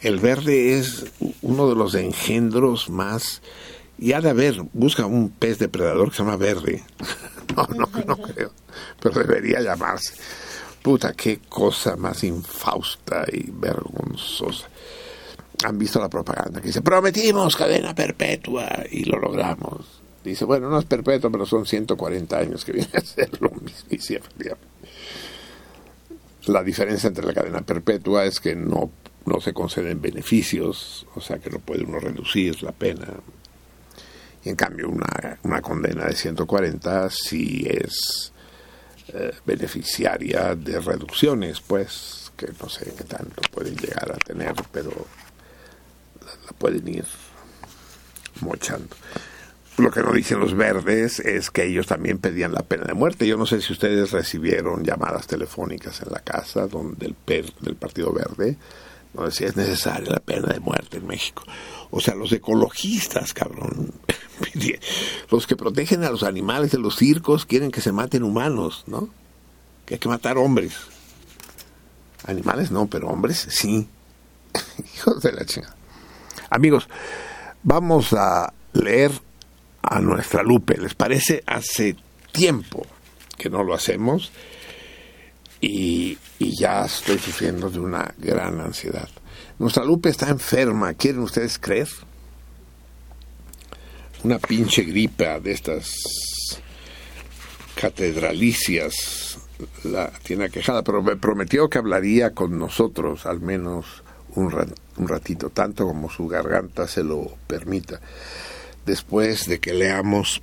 [0.00, 1.06] El verde es
[1.42, 3.42] uno de los engendros más...
[4.00, 6.84] Y ha de haber, busca un pez depredador que se llama verde.
[7.56, 8.52] no, no, no creo.
[9.00, 10.14] Pero debería llamarse.
[10.82, 14.68] Puta, qué cosa más infausta y vergonzosa.
[15.64, 20.00] Han visto la propaganda que dice, prometimos cadena perpetua y lo logramos.
[20.22, 23.88] Dice, bueno, no es perpetua, pero son 140 años que viene a ser lo mismo.
[23.90, 24.77] Y efectivamente.
[26.48, 28.90] La diferencia entre la cadena perpetua es que no,
[29.26, 33.06] no se conceden beneficios, o sea que no puede uno reducir la pena.
[34.44, 38.32] Y en cambio, una, una condena de 140 sí es
[39.08, 44.90] eh, beneficiaria de reducciones, pues, que no sé qué tanto pueden llegar a tener, pero
[46.24, 47.04] la, la pueden ir
[48.40, 48.96] mochando.
[49.78, 53.28] Lo que no dicen los verdes es que ellos también pedían la pena de muerte.
[53.28, 57.76] Yo no sé si ustedes recibieron llamadas telefónicas en la casa donde el per, del
[57.76, 58.56] Partido Verde
[59.14, 61.44] no decía es necesaria la pena de muerte en México.
[61.90, 63.92] O sea, los ecologistas, cabrón,
[65.30, 69.08] los que protegen a los animales de los circos quieren que se maten humanos, ¿no?
[69.86, 70.74] Que hay que matar hombres.
[72.24, 73.88] Animales no, pero hombres sí.
[74.94, 75.76] Hijos de la chingada.
[76.50, 76.88] Amigos,
[77.62, 79.12] vamos a leer
[79.90, 80.76] a nuestra Lupe.
[80.76, 81.42] ¿Les parece?
[81.46, 81.96] Hace
[82.32, 82.86] tiempo
[83.36, 84.30] que no lo hacemos
[85.60, 89.08] y, ya estoy sufriendo de una gran ansiedad.
[89.58, 91.88] Nuestra Lupe está enferma, ¿quieren ustedes creer?
[94.24, 95.90] Una pinche gripa de estas
[97.74, 99.38] catedralicias
[99.84, 104.02] la tiene aquejada, pero me prometió que hablaría con nosotros al menos
[104.34, 108.00] un ratito, tanto como su garganta se lo permita
[108.88, 110.40] después de que leamos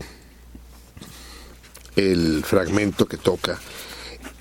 [1.96, 3.60] el fragmento que toca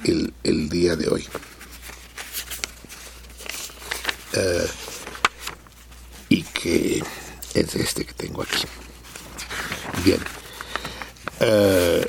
[0.05, 1.27] el, día de hoy.
[4.37, 4.69] Uh,
[6.29, 7.03] y que
[7.55, 8.65] es este que tengo aquí.
[10.05, 10.21] Bien.
[11.41, 12.05] Uh,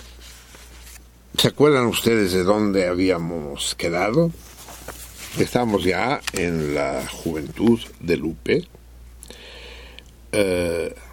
[1.37, 4.31] ¿Se acuerdan ustedes de dónde habíamos quedado?
[5.37, 8.67] Estamos ya en la juventud de Lupe.
[10.33, 11.04] Uh,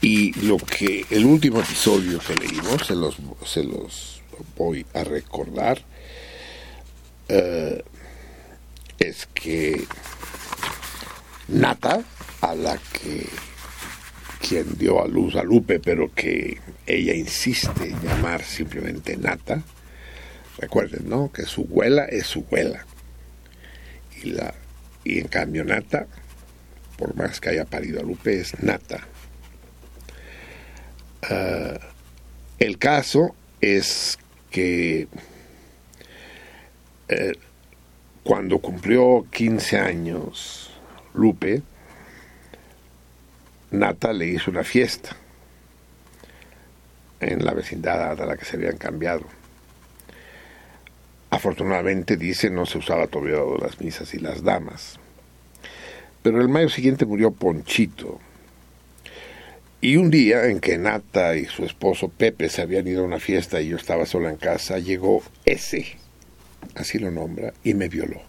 [0.00, 4.22] y lo que el último episodio que leímos, se los, se los
[4.56, 5.82] voy a recordar,
[7.28, 7.82] uh,
[8.98, 9.84] es que
[11.48, 12.02] Nata,
[12.40, 13.26] a la que
[14.40, 19.62] quien dio a luz a Lupe, pero que ella insiste en llamar simplemente Nata,
[20.58, 21.30] recuerden, ¿no?
[21.30, 22.86] Que su huela es su huela.
[24.22, 24.54] Y, la,
[25.04, 26.06] y en cambio Nata,
[26.96, 29.06] por más que haya parido a Lupe, es Nata.
[31.28, 31.78] Uh,
[32.58, 34.18] el caso es
[34.50, 35.08] que
[37.08, 37.32] eh,
[38.22, 40.70] cuando cumplió 15 años
[41.14, 41.62] Lupe,
[43.70, 45.16] Nata le hizo una fiesta
[47.20, 49.24] en la vecindad a la que se habían cambiado.
[51.30, 54.98] Afortunadamente, dice, no se usaba todavía las misas y las damas.
[56.22, 58.18] Pero el mayo siguiente murió Ponchito,
[59.80, 63.20] y un día en que Nata y su esposo Pepe se habían ido a una
[63.20, 65.96] fiesta y yo estaba sola en casa, llegó ese,
[66.74, 68.20] así lo nombra, y me violó.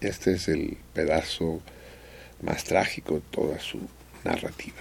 [0.00, 1.60] Este es el pedazo
[2.42, 3.80] más trágico de toda su
[4.24, 4.76] narrativa.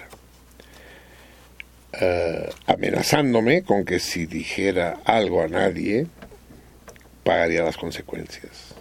[1.94, 6.08] Uh, amenazándome con que si dijera algo a nadie,
[7.24, 8.76] pagaría las consecuencias.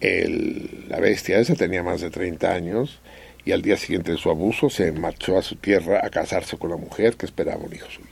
[0.00, 3.00] La bestia esa tenía más de 30 años
[3.44, 6.70] y al día siguiente de su abuso se marchó a su tierra a casarse con
[6.70, 8.08] la mujer que esperaba un hijo suyo.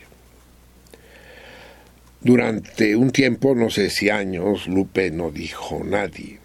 [2.21, 6.39] Durante un tiempo, no sé si años, Lupe no dijo nadie.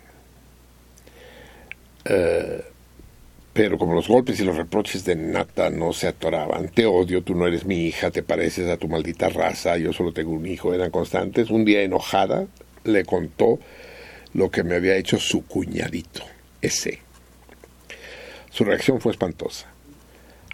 [2.09, 2.61] Uh,
[3.53, 7.35] pero como los golpes y los reproches de Nata no se atoraban, te odio, tú
[7.35, 10.73] no eres mi hija, te pareces a tu maldita raza, yo solo tengo un hijo,
[10.73, 12.47] eran constantes, un día enojada
[12.83, 13.59] le contó
[14.33, 16.23] lo que me había hecho su cuñadito,
[16.61, 16.99] ese.
[18.53, 19.65] Su reacción fue espantosa.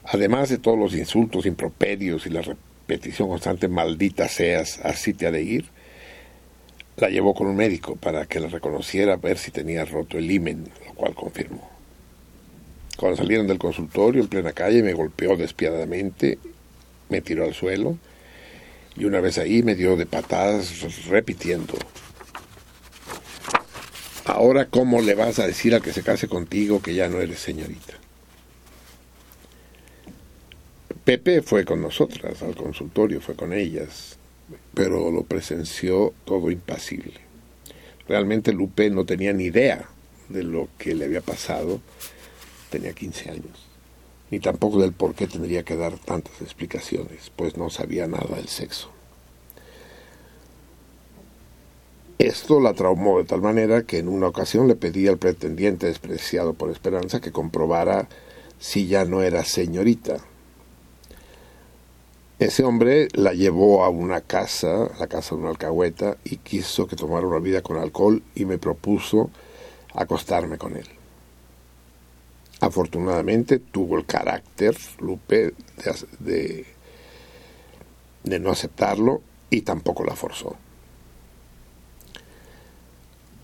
[0.06, 5.32] además de todos los insultos, improperios y la repetición constante, maldita seas, así te ha
[5.32, 5.66] de ir,
[6.96, 10.32] la llevó con un médico para que la reconociera, a ver si tenía roto el
[10.32, 11.70] himen, lo cual confirmó.
[12.96, 16.40] Cuando salieron del consultorio en plena calle me golpeó despiadadamente,
[17.10, 17.98] me tiró al suelo
[18.96, 21.74] y una vez ahí me dio de patadas repitiendo,
[24.32, 27.40] ahora cómo le vas a decir al que se case contigo que ya no eres
[27.40, 27.94] señorita.
[31.04, 34.18] Pepe fue con nosotras al consultorio, fue con ellas,
[34.74, 37.16] pero lo presenció todo impasible.
[38.08, 39.90] Realmente Lupe no tenía ni idea
[40.30, 41.82] de lo que le había pasado,
[42.70, 43.68] tenía 15 años,
[44.30, 48.48] ni tampoco del por qué tendría que dar tantas explicaciones, pues no sabía nada del
[48.48, 48.92] sexo.
[52.20, 56.54] Esto la traumó de tal manera que en una ocasión le pedí al pretendiente despreciado
[56.54, 58.10] por Esperanza que comprobara
[58.60, 60.18] si ya no era señorita.
[62.38, 66.98] Ese hombre la llevó a una casa, la casa de una alcahueta, y quiso que
[66.98, 69.30] tomara una vida con alcohol y me propuso
[69.94, 70.88] acostarme con él.
[72.60, 75.54] Afortunadamente tuvo el carácter, Lupe,
[76.20, 76.66] de,
[78.26, 80.58] de no aceptarlo y tampoco la forzó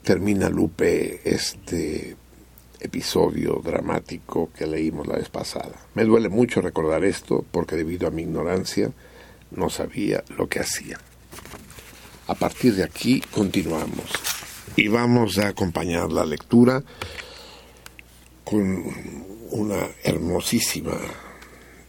[0.05, 2.15] termina Lupe este
[2.79, 5.73] episodio dramático que leímos la vez pasada.
[5.95, 8.91] Me duele mucho recordar esto porque debido a mi ignorancia
[9.49, 10.99] no sabía lo que hacía.
[12.27, 14.05] A partir de aquí continuamos
[14.75, 16.83] y vamos a acompañar la lectura
[18.43, 18.93] con
[19.49, 20.97] una hermosísima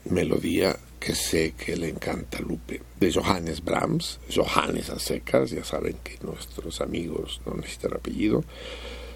[0.06, 0.74] melodía
[1.07, 6.18] que sé que le encanta Lupe, de Johannes Brahms, Johannes a secas, ya saben que
[6.20, 8.42] nuestros amigos no necesitan apellido,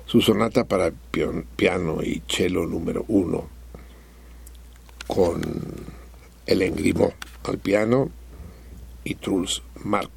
[0.06, 0.92] su sonata para
[1.56, 3.48] piano y cello número uno,
[5.08, 5.42] con
[6.46, 7.12] el Engrimó
[7.42, 8.08] al piano
[9.02, 10.12] y Truls Mark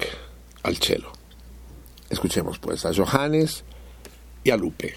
[0.62, 1.10] al cello.
[2.08, 3.64] Escuchemos pues a Johannes
[4.44, 4.94] y a Lupe.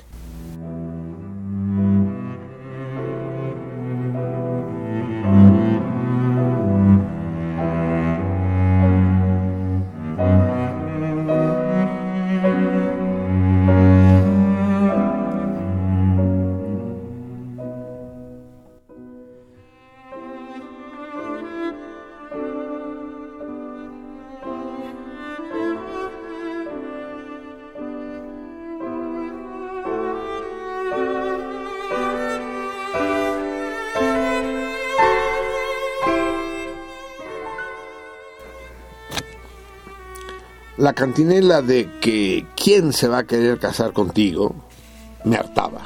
[40.88, 44.56] La cantinela de que quién se va a querer casar contigo
[45.26, 45.82] me hartaba.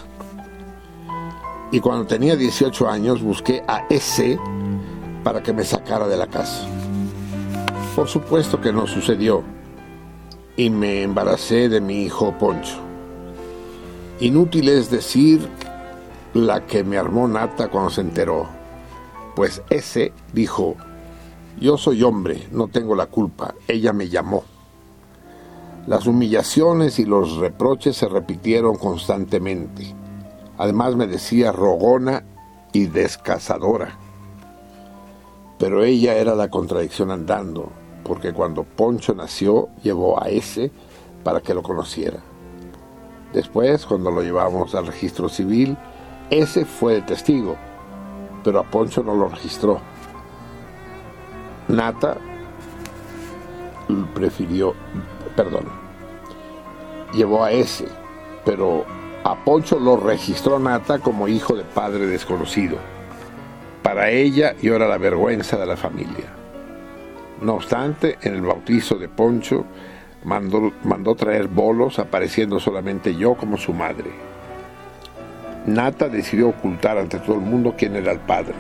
[1.71, 4.37] Y cuando tenía 18 años busqué a ese
[5.23, 6.67] para que me sacara de la casa.
[7.95, 9.41] Por supuesto que no sucedió
[10.55, 12.77] y me embaracé de mi hijo Poncho.
[14.19, 15.49] Inútil es decir
[16.35, 18.45] la que me armó Nata cuando se enteró,
[19.35, 20.75] pues ese dijo,
[21.59, 24.50] yo soy hombre, no tengo la culpa, ella me llamó.
[25.87, 29.95] Las humillaciones y los reproches se repitieron constantemente.
[30.57, 32.23] Además me decía rogona
[32.71, 33.97] y descasadora.
[35.57, 37.71] Pero ella era la contradicción andando,
[38.03, 40.71] porque cuando Poncho nació llevó a ese
[41.23, 42.19] para que lo conociera.
[43.33, 45.77] Después, cuando lo llevamos al registro civil,
[46.29, 47.55] ese fue el testigo,
[48.43, 49.79] pero a Poncho no lo registró.
[51.67, 52.17] Nata
[54.13, 54.73] prefirió
[55.35, 55.65] perdón,
[57.13, 57.85] llevó a ese,
[58.45, 58.85] pero
[59.23, 62.77] a Poncho lo registró Nata como hijo de padre desconocido.
[63.83, 66.25] Para ella yo era la vergüenza de la familia.
[67.41, 69.65] No obstante, en el bautizo de Poncho
[70.23, 74.11] mandó, mandó traer bolos apareciendo solamente yo como su madre.
[75.65, 78.55] Nata decidió ocultar ante todo el mundo quién era el padre.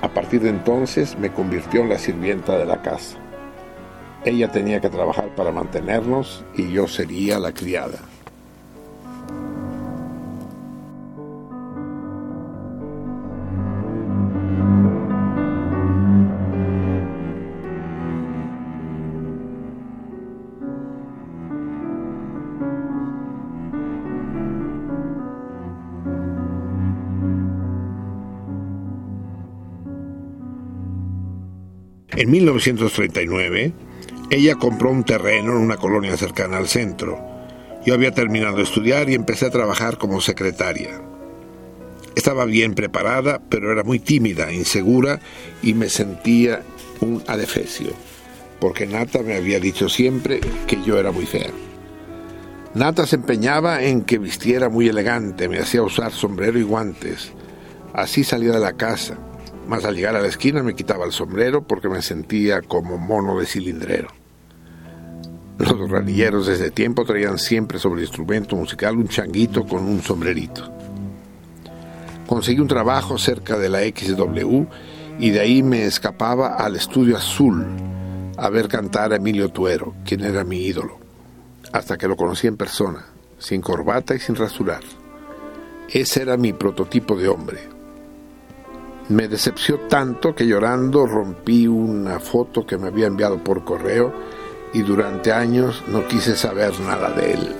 [0.00, 3.21] A partir de entonces me convirtió en la sirvienta de la casa.
[4.24, 7.98] Ella tenía que trabajar para mantenernos y yo sería la criada.
[32.14, 33.72] En 1939,
[34.32, 37.20] ella compró un terreno en una colonia cercana al centro.
[37.84, 41.02] Yo había terminado de estudiar y empecé a trabajar como secretaria.
[42.16, 45.20] Estaba bien preparada, pero era muy tímida, insegura
[45.62, 46.62] y me sentía
[47.02, 47.90] un adefesio,
[48.58, 51.50] porque Nata me había dicho siempre que yo era muy fea.
[52.72, 57.32] Nata se empeñaba en que vistiera muy elegante, me hacía usar sombrero y guantes.
[57.92, 59.18] Así salía de la casa,
[59.68, 63.38] mas al llegar a la esquina me quitaba el sombrero porque me sentía como mono
[63.38, 64.21] de cilindrero.
[65.58, 70.70] Los ranilleros desde tiempo traían siempre sobre el instrumento musical un changuito con un sombrerito.
[72.26, 74.64] Conseguí un trabajo cerca de la XW
[75.18, 77.66] y de ahí me escapaba al estudio azul
[78.36, 80.98] a ver cantar a Emilio Tuero, quien era mi ídolo,
[81.72, 83.04] hasta que lo conocí en persona,
[83.38, 84.82] sin corbata y sin rasurar.
[85.90, 87.58] Ese era mi prototipo de hombre.
[89.10, 94.12] Me decepció tanto que llorando rompí una foto que me había enviado por correo
[94.72, 97.56] y durante años no quise saber nada de él.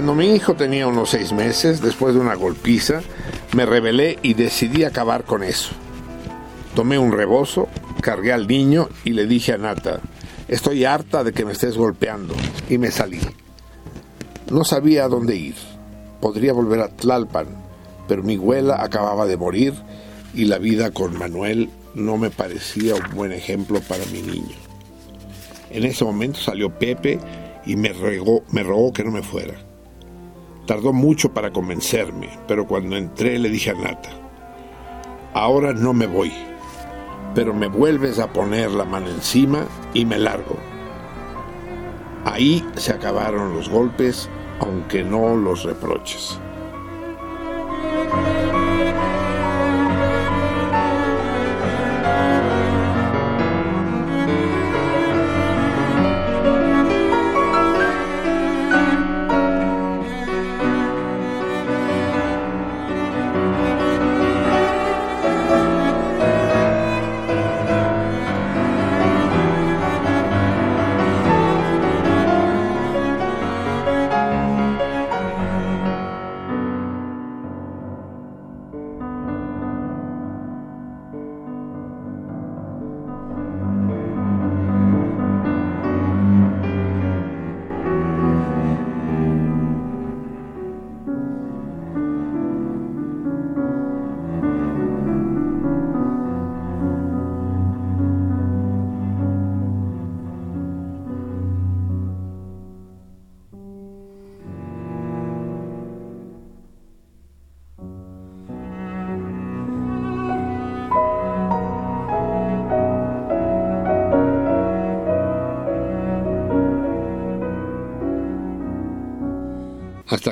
[0.00, 3.02] Cuando mi hijo tenía unos seis meses, después de una golpiza,
[3.52, 5.72] me rebelé y decidí acabar con eso.
[6.74, 7.68] Tomé un rebozo,
[8.00, 10.00] cargué al niño y le dije a Nata,
[10.48, 12.34] estoy harta de que me estés golpeando,
[12.68, 13.20] y me salí.
[14.50, 15.54] No sabía a dónde ir.
[16.20, 17.46] Podría volver a Tlalpan,
[18.06, 19.74] pero mi abuela acababa de morir
[20.34, 24.56] y la vida con Manuel no me parecía un buen ejemplo para mi niño.
[25.70, 27.18] En ese momento salió Pepe
[27.66, 29.69] y me, regó, me rogó que no me fuera.
[30.66, 34.10] Tardó mucho para convencerme, pero cuando entré le dije a Nata,
[35.34, 36.32] ahora no me voy,
[37.34, 40.56] pero me vuelves a poner la mano encima y me largo.
[42.24, 44.28] Ahí se acabaron los golpes,
[44.60, 46.38] aunque no los reproches.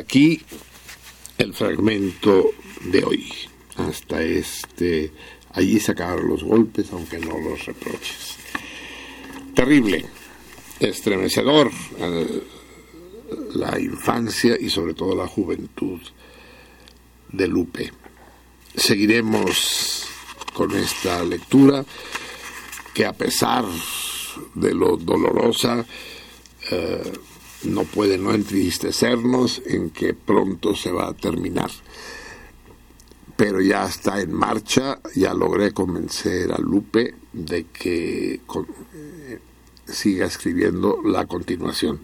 [0.09, 0.41] Aquí
[1.37, 2.53] el fragmento
[2.87, 3.31] de hoy.
[3.77, 5.13] Hasta este.
[5.53, 8.37] Allí se los golpes, aunque no los reproches.
[9.55, 10.07] Terrible,
[10.81, 12.43] estremecedor eh,
[13.55, 16.01] la infancia y sobre todo la juventud
[17.31, 17.93] de Lupe.
[18.75, 20.07] Seguiremos
[20.55, 21.85] con esta lectura
[22.95, 23.67] que a pesar
[24.55, 25.85] de lo dolorosa,
[26.71, 27.13] eh,
[27.65, 31.71] no puede no entristecernos en que pronto se va a terminar.
[33.37, 38.41] Pero ya está en marcha, ya logré convencer a Lupe de que
[38.95, 39.39] eh,
[39.87, 42.01] siga escribiendo la continuación.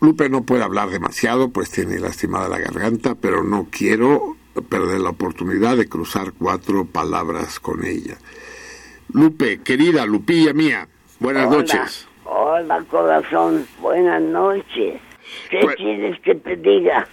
[0.00, 4.36] Lupe no puede hablar demasiado, pues tiene lastimada la garganta, pero no quiero
[4.68, 8.18] perder la oportunidad de cruzar cuatro palabras con ella.
[9.12, 10.88] Lupe, querida Lupilla mía,
[11.20, 12.07] buenas noches.
[12.30, 13.66] Hola, corazón.
[13.80, 15.00] Buenas noches.
[15.50, 17.08] ¿Qué Pues- quieres que te diga?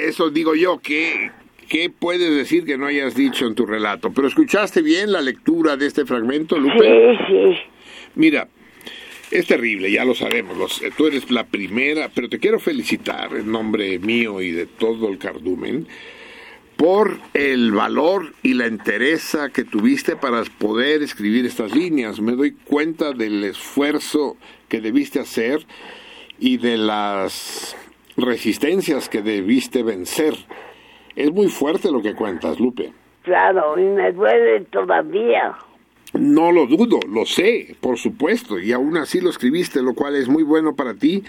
[0.00, 1.30] Eso digo yo, ¿qué,
[1.68, 4.12] ¿qué puedes decir que no hayas dicho en tu relato?
[4.12, 7.16] ¿Pero escuchaste bien la lectura de este fragmento, Lupe?
[7.18, 7.56] Sí, sí.
[8.14, 8.46] Mira,
[9.32, 13.32] es terrible, ya lo sabemos, los- eh, tú eres la primera, pero te quiero felicitar
[13.34, 15.86] en nombre mío y de todo el cardumen
[16.76, 22.20] por el valor y la entereza que tuviste para poder escribir estas líneas.
[22.20, 24.36] Me doy cuenta del esfuerzo
[24.68, 25.66] que debiste hacer
[26.38, 27.76] y de las
[28.16, 30.34] resistencias que debiste vencer.
[31.14, 32.92] Es muy fuerte lo que cuentas, Lupe.
[33.22, 35.54] Claro, y me duele todavía.
[36.12, 40.28] No lo dudo, lo sé, por supuesto, y aún así lo escribiste, lo cual es
[40.28, 41.24] muy bueno para ti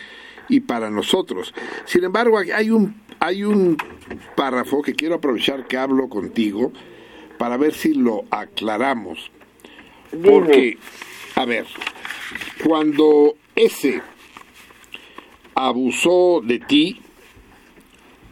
[0.49, 1.53] y para nosotros.
[1.85, 3.77] Sin embargo, hay un, hay un
[4.35, 6.73] párrafo que quiero aprovechar que hablo contigo
[7.37, 9.31] para ver si lo aclaramos.
[10.23, 10.77] Porque,
[11.35, 11.65] a ver,
[12.63, 14.01] cuando ese
[15.55, 17.01] abusó de ti,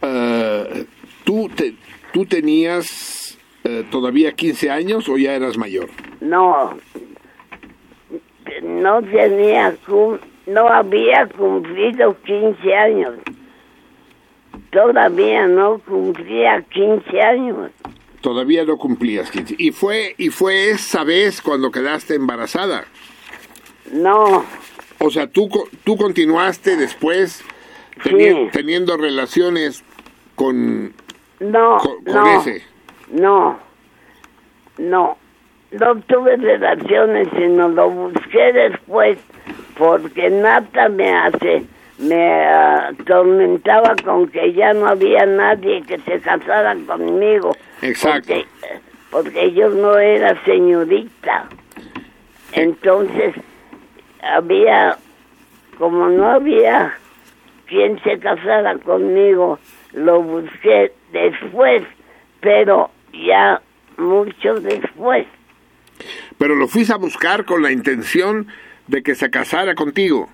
[0.02, 0.84] eh,
[1.24, 1.74] ¿tú, te,
[2.12, 5.88] ¿tú tenías eh, todavía 15 años o ya eras mayor?
[6.22, 6.78] No,
[8.62, 9.76] no tenía,
[10.46, 13.14] no había cumplido 15 años.
[14.70, 17.70] Todavía no cumplía 15 años.
[18.20, 19.56] Todavía no cumplías 15.
[19.58, 22.84] Y fue, y fue esa vez cuando quedaste embarazada.
[23.92, 24.44] No,
[25.00, 25.50] O sea, tú,
[25.82, 27.44] tú continuaste después
[28.04, 28.48] teni- Sí.
[28.52, 29.82] teniendo relaciones
[30.36, 30.94] con,
[31.40, 32.62] no, con, con no, ese.
[33.10, 33.58] no,
[34.78, 35.18] no.
[35.72, 39.18] No tuve relaciones, sino lo busqué después,
[39.78, 41.64] porque Nata me hace,
[41.98, 47.56] me ah, atormentaba con que ya no había nadie que se casara conmigo.
[47.80, 48.34] Exacto.
[48.34, 48.46] Porque,
[49.10, 51.48] porque yo no era señorita.
[52.52, 53.34] Entonces,
[54.22, 54.98] había,
[55.78, 56.94] como no había
[57.66, 59.58] quien se casara conmigo,
[59.92, 61.82] lo busqué después,
[62.40, 63.60] pero ya
[63.96, 65.26] mucho después.
[66.42, 68.48] Pero lo fuiste a buscar con la intención
[68.88, 70.28] de que se casara contigo.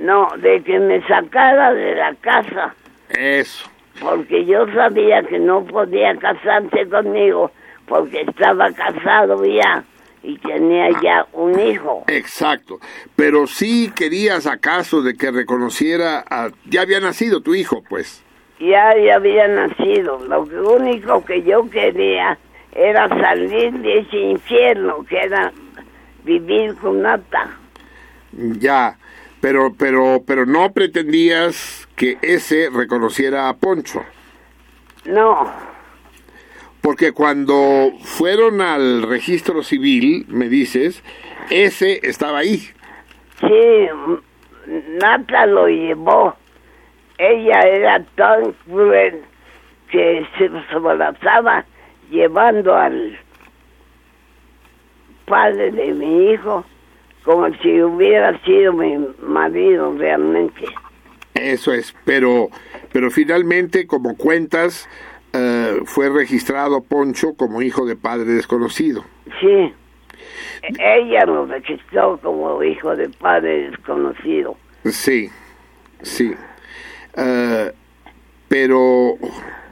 [0.00, 2.74] No, de que me sacara de la casa,
[3.10, 3.70] Eso.
[4.00, 7.52] porque yo sabía que no podía casarse conmigo,
[7.86, 9.84] porque estaba casado ya
[10.24, 12.02] y tenía ya un hijo.
[12.08, 12.80] Exacto.
[13.14, 16.50] Pero sí querías acaso de que reconociera a...
[16.64, 18.24] Ya había nacido tu hijo, pues.
[18.58, 20.18] Ya, ya había nacido.
[20.26, 20.42] Lo
[20.72, 22.36] único que yo quería
[22.74, 25.52] era salir de ese infierno que era
[26.24, 27.50] vivir con Nata.
[28.32, 28.98] Ya.
[29.40, 34.02] Pero, pero, pero no pretendías que ese reconociera a Poncho.
[35.04, 35.52] No,
[36.80, 41.02] Porque cuando fueron al registro civil, me dices,
[41.50, 42.70] ese estaba ahí.
[43.40, 43.88] sí,
[44.98, 46.34] Nata lo llevó.
[47.18, 49.22] Ella era tan cruel
[49.90, 51.64] que se abrazaba
[52.14, 53.18] llevando al
[55.26, 56.64] padre de mi hijo
[57.24, 60.64] como si hubiera sido mi marido realmente.
[61.34, 62.48] Eso es, pero,
[62.92, 64.88] pero finalmente, como cuentas,
[65.32, 69.04] eh, fue registrado Poncho como hijo de padre desconocido.
[69.40, 69.72] Sí.
[70.78, 74.56] Ella lo registró como hijo de padre desconocido.
[74.84, 75.30] Sí,
[76.02, 76.34] sí.
[77.16, 77.72] Eh,
[78.48, 79.16] pero,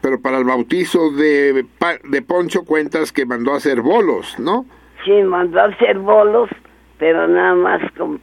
[0.03, 1.65] pero para el bautizo de,
[2.05, 4.67] de Poncho cuentas que mandó a hacer bolos, ¿no?
[5.05, 6.51] Sí, mandó a hacer bolos,
[6.99, 8.21] pero nada más con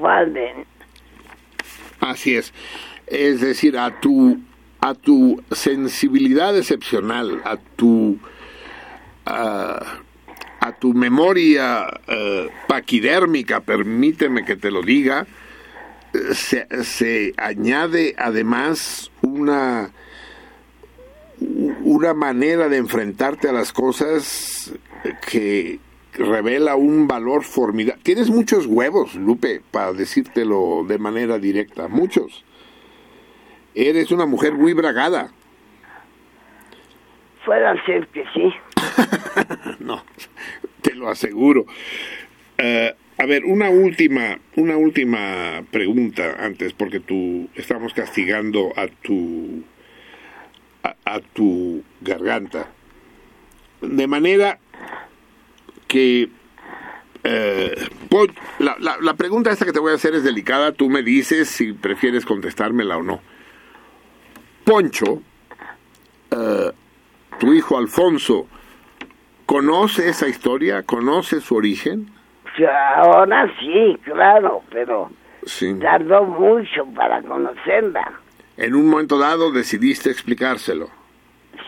[0.00, 0.66] padre.
[2.00, 2.52] Así es.
[3.06, 4.38] Es decir, a tu
[4.80, 8.18] a tu sensibilidad excepcional, a tu
[9.24, 9.78] a,
[10.60, 15.26] a tu memoria eh, paquidérmica, permíteme que te lo diga,
[16.12, 19.90] eh, se, se añade además una
[21.40, 24.72] una manera de enfrentarte a las cosas
[25.28, 25.78] que
[26.12, 28.02] revela un valor formidable.
[28.02, 32.44] Tienes muchos huevos, Lupe, para decírtelo de manera directa, muchos.
[33.74, 35.32] Eres una mujer muy bragada.
[37.44, 38.52] Fuera ser que sí.
[39.80, 40.04] No,
[40.82, 41.64] te lo aseguro.
[42.58, 49.62] Eh, a ver, una última, una última pregunta antes, porque tú estamos castigando a tu
[50.82, 52.68] a, a tu garganta.
[53.80, 54.58] De manera
[55.88, 56.28] que
[57.24, 57.74] eh,
[58.58, 61.48] la, la, la pregunta esta que te voy a hacer es delicada, tú me dices
[61.48, 63.20] si prefieres contestármela o no.
[64.64, 65.22] Poncho,
[66.30, 66.70] eh,
[67.38, 68.46] tu hijo Alfonso,
[69.46, 70.82] ¿conoce esa historia?
[70.82, 72.10] ¿Conoce su origen?
[72.96, 75.10] Ahora sí, claro, pero
[75.46, 75.74] Sí.
[75.80, 78.19] tardó mucho para conocerla.
[78.60, 80.90] En un momento dado decidiste explicárselo.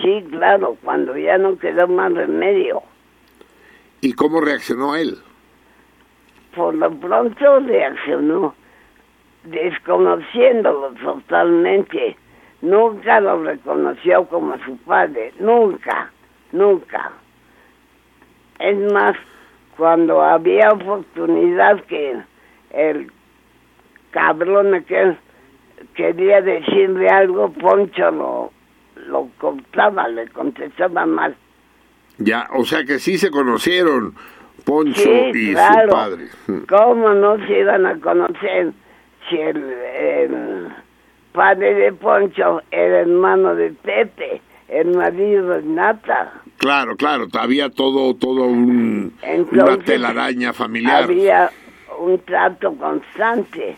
[0.02, 2.82] Sí, claro, cuando ya no quedó más remedio.
[4.02, 5.16] ¿Y cómo reaccionó él?
[6.54, 8.54] Por lo pronto reaccionó,
[9.44, 12.14] desconociéndolo totalmente.
[12.60, 16.12] Nunca lo reconoció como su padre, nunca,
[16.52, 17.10] nunca.
[18.58, 19.16] Es más,
[19.78, 22.18] cuando había oportunidad que
[22.68, 23.10] el
[24.10, 25.16] cabrón aquel
[25.94, 28.52] quería decirle algo, Poncho lo,
[29.06, 31.34] lo cortaba, le contestaba mal.
[32.18, 34.14] Ya, o sea que sí se conocieron
[34.64, 35.88] Poncho Sí, y claro.
[35.90, 36.28] su padre.
[36.68, 38.72] ¿Cómo no se iban a conocer
[39.28, 40.68] si el, el
[41.32, 46.32] padre de Poncho era hermano de Pepe, el marido de Nata?
[46.58, 51.04] Claro, claro, había todo, todo un, una Entonces, telaraña familiar.
[51.04, 51.50] Había
[51.98, 53.76] un trato constante.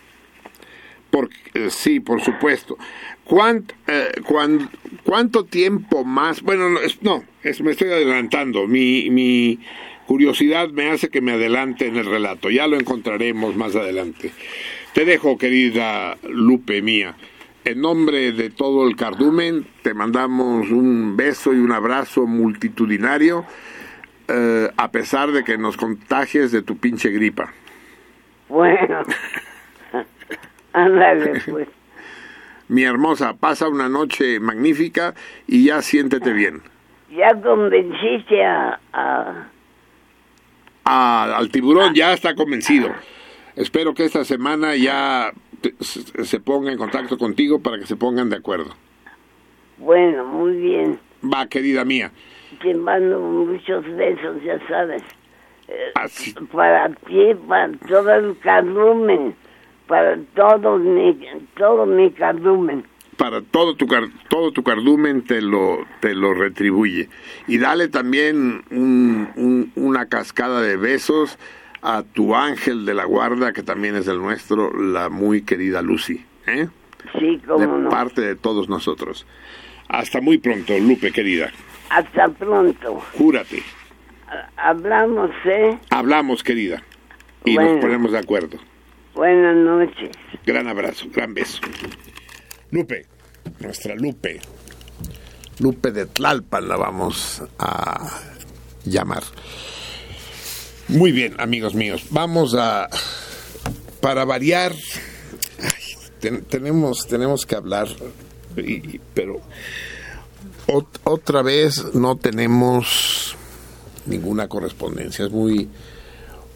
[1.15, 2.77] Por- eh, sí, por supuesto.
[3.23, 4.69] ¿Cuánt, eh, cuán-
[5.05, 6.43] ¿Cuánto tiempo más?
[6.43, 8.67] Bueno, no, es- no es- me estoy adelantando.
[8.67, 9.61] Mi, mi
[10.07, 12.51] curiosidad me hace que me adelante en el relato.
[12.51, 14.33] Ya lo encontraremos más adelante.
[14.93, 17.15] Te dejo, querida Lupe mía.
[17.65, 23.45] En nombre de todo el cardumen, te mandamos un beso y un abrazo multitudinario,
[24.27, 27.53] eh, a pesar de que nos contagies de tu pinche gripa.
[28.49, 29.03] Bueno,
[30.85, 31.69] ándale pues.
[32.69, 35.15] Mi hermosa, pasa una noche magnífica
[35.47, 36.63] y ya siéntete bien.
[37.11, 39.49] Ya convenciste a, a-
[40.87, 42.91] Ah, al tiburón ya está convencido.
[43.57, 48.29] Espero que esta semana ya te- se ponga en contacto contigo para que se pongan
[48.29, 48.75] de acuerdo.
[49.79, 50.99] Bueno, muy bien.
[51.23, 52.11] Va, querida mía.
[52.61, 55.03] Te mando muchos besos, ya sabes.
[55.69, 59.35] Eh, Así, para ti, para todo el cardumen,
[59.87, 61.17] para todo mi,
[61.57, 62.85] todo mi cardumen.
[63.17, 67.09] para todo tu car- todo tu cardumen te lo te lo retribuye
[67.47, 71.39] y dale también un- un- una cascada de besos
[71.83, 76.25] a tu ángel de la guarda que también es el nuestro la muy querida Lucy
[76.47, 76.67] ¿eh?
[77.19, 77.89] Sí, de cómo no.
[77.91, 79.27] parte de todos nosotros
[79.89, 81.51] hasta muy pronto Lupe querida
[81.91, 83.01] Hasta pronto.
[83.17, 83.63] júrate
[84.27, 85.79] Ha- Hablamos, ¿eh?
[85.91, 86.83] hablamos querida
[87.45, 87.73] y Bueno.
[87.75, 88.57] nos ponemos de acuerdo
[89.15, 90.11] Buenas noches.
[90.45, 91.59] Gran abrazo, gran beso.
[92.71, 93.07] Lupe,
[93.61, 94.41] nuestra Lupe.
[95.61, 98.21] Lupe de Tlalpan la vamos a
[98.85, 99.23] llamar.
[100.89, 102.05] Muy bien, amigos míos.
[102.11, 102.89] Vamos a,
[104.01, 104.73] para variar,
[105.63, 107.89] ay, ten- tenemos, tenemos que hablar,
[109.15, 109.41] pero
[110.67, 113.37] ot- otra vez no tenemos
[114.07, 115.25] ninguna correspondencia.
[115.25, 115.71] Es muy,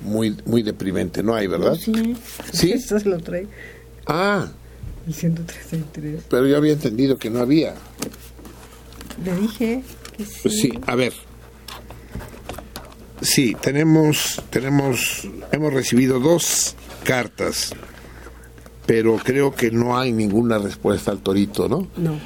[0.00, 1.22] muy, muy deprimente.
[1.22, 1.74] No hay, ¿verdad?
[1.74, 2.16] Sí.
[2.52, 2.74] ¿Sí?
[3.04, 3.46] Lo trae
[4.06, 4.48] Ah,
[5.06, 6.22] el 133.
[6.30, 7.74] pero yo había entendido que no había.
[9.24, 9.82] Le dije
[10.16, 10.32] que sí.
[10.42, 11.12] Pues sí, a ver.
[13.20, 17.72] Sí, tenemos, tenemos, hemos recibido dos cartas,
[18.86, 21.88] pero creo que no hay ninguna respuesta al torito, ¿no?
[21.96, 22.18] No.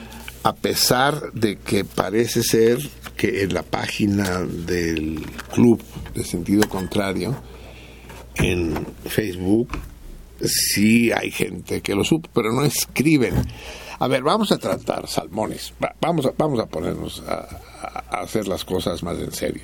[0.42, 2.78] A pesar de que parece ser
[3.16, 5.80] que en la página del club
[6.14, 7.36] de sentido contrario,
[8.36, 9.68] en Facebook,
[10.44, 13.34] sí hay gente que lo supo, pero no escriben.
[13.98, 18.64] A ver, vamos a tratar salmones, Va- vamos a, vamos a ponernos a hacer las
[18.64, 19.62] cosas más en serio.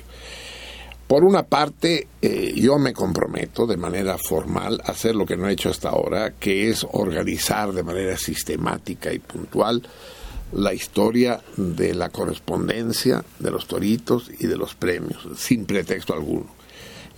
[1.07, 5.49] Por una parte, eh, yo me comprometo de manera formal a hacer lo que no
[5.49, 9.81] he hecho hasta ahora, que es organizar de manera sistemática y puntual
[10.51, 16.47] la historia de la correspondencia de los toritos y de los premios, sin pretexto alguno.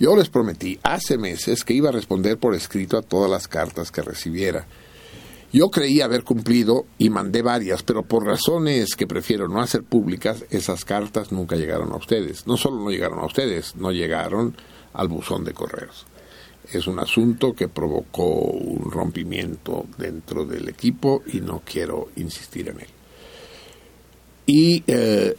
[0.02, 3.92] Yo les prometí hace meses que iba a responder por escrito a todas las cartas
[3.92, 4.66] que recibiera.
[5.54, 10.44] Yo creí haber cumplido y mandé varias, pero por razones que prefiero no hacer públicas,
[10.50, 12.48] esas cartas nunca llegaron a ustedes.
[12.48, 14.58] No solo no llegaron a ustedes, no llegaron
[14.94, 16.08] al buzón de correos.
[16.74, 22.80] Es un asunto que provocó un rompimiento dentro del equipo y no quiero insistir en
[22.80, 22.90] él.
[24.48, 25.36] Y eh,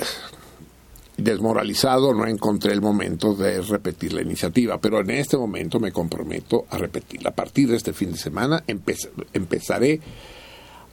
[1.23, 6.67] desmoralizado no encontré el momento de repetir la iniciativa, pero en este momento me comprometo
[6.71, 7.31] a repetirla.
[7.31, 10.01] A partir de este fin de semana empe- empezaré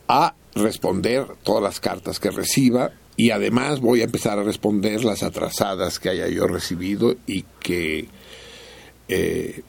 [0.08, 5.24] a responder todas las cartas que reciba y además voy a empezar a responder las
[5.24, 8.08] atrasadas que haya yo recibido y que
[9.08, 9.62] eh,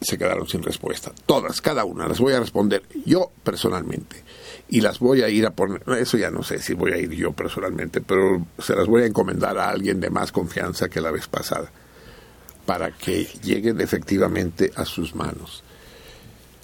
[0.00, 1.12] se quedaron sin respuesta.
[1.26, 4.16] Todas, cada una, las voy a responder yo personalmente.
[4.68, 7.10] Y las voy a ir a poner, eso ya no sé si voy a ir
[7.10, 11.10] yo personalmente, pero se las voy a encomendar a alguien de más confianza que la
[11.10, 11.70] vez pasada,
[12.64, 15.62] para que lleguen efectivamente a sus manos.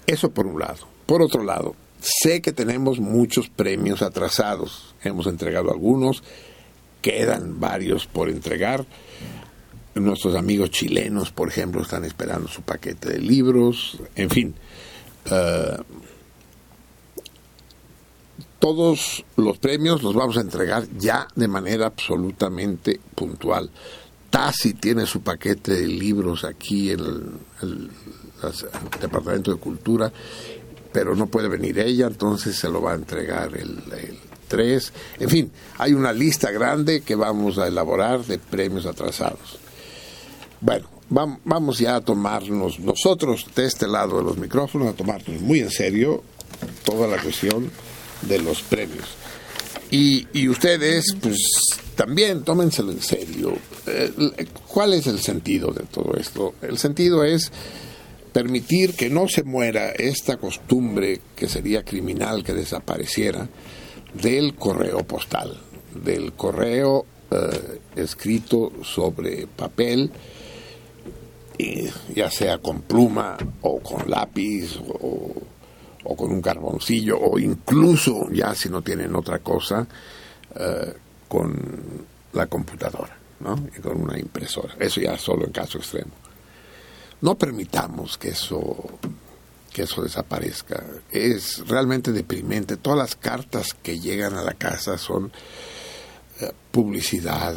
[0.07, 0.87] Eso por un lado.
[1.05, 4.95] Por otro lado, sé que tenemos muchos premios atrasados.
[5.03, 6.23] Hemos entregado algunos,
[7.01, 8.85] quedan varios por entregar.
[9.93, 13.99] Nuestros amigos chilenos, por ejemplo, están esperando su paquete de libros.
[14.15, 14.55] En fin,
[15.25, 15.77] eh,
[18.61, 23.69] todos los premios los vamos a entregar ya de manera absolutamente puntual.
[24.29, 26.99] Tasi tiene su paquete de libros aquí en
[27.63, 27.89] el,
[29.01, 30.13] Departamento de Cultura,
[30.93, 34.93] pero no puede venir ella, entonces se lo va a entregar el, el 3.
[35.19, 39.57] En fin, hay una lista grande que vamos a elaborar de premios atrasados.
[40.61, 45.41] Bueno, vam- vamos ya a tomarnos, nosotros de este lado de los micrófonos, a tomarnos
[45.41, 46.23] muy en serio
[46.85, 47.69] toda la cuestión
[48.23, 49.07] de los premios.
[49.89, 51.37] Y, y ustedes, pues
[51.95, 53.57] también tómenselo en serio.
[53.85, 54.11] Eh,
[54.67, 56.55] ¿Cuál es el sentido de todo esto?
[56.61, 57.51] El sentido es
[58.31, 63.49] permitir que no se muera esta costumbre que sería criminal que desapareciera
[64.13, 65.59] del correo postal,
[66.03, 70.11] del correo eh, escrito sobre papel,
[71.57, 75.33] y ya sea con pluma o con lápiz o,
[76.03, 79.87] o con un carboncillo o incluso ya si no tienen otra cosa
[80.55, 80.93] eh,
[81.27, 83.67] con la computadora ¿no?
[83.75, 84.75] y con una impresora.
[84.79, 86.11] Eso ya solo en caso extremo.
[87.21, 88.99] No permitamos que eso
[89.71, 90.83] que eso desaparezca.
[91.11, 92.77] Es realmente deprimente.
[92.77, 95.31] Todas las cartas que llegan a la casa son
[96.71, 97.55] publicidad,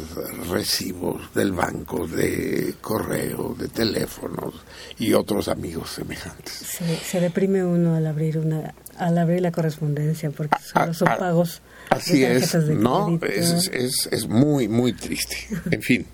[0.49, 4.53] recibos del banco, de correo, de teléfonos
[4.99, 6.53] y otros amigos semejantes.
[6.53, 11.13] Se, se deprime uno al abrir una al abrir la correspondencia porque solo son Ah,
[11.15, 13.19] ah, pagos Así de es, de ¿no?
[13.21, 15.35] Es, es, es muy, muy triste.
[15.71, 16.05] En fin.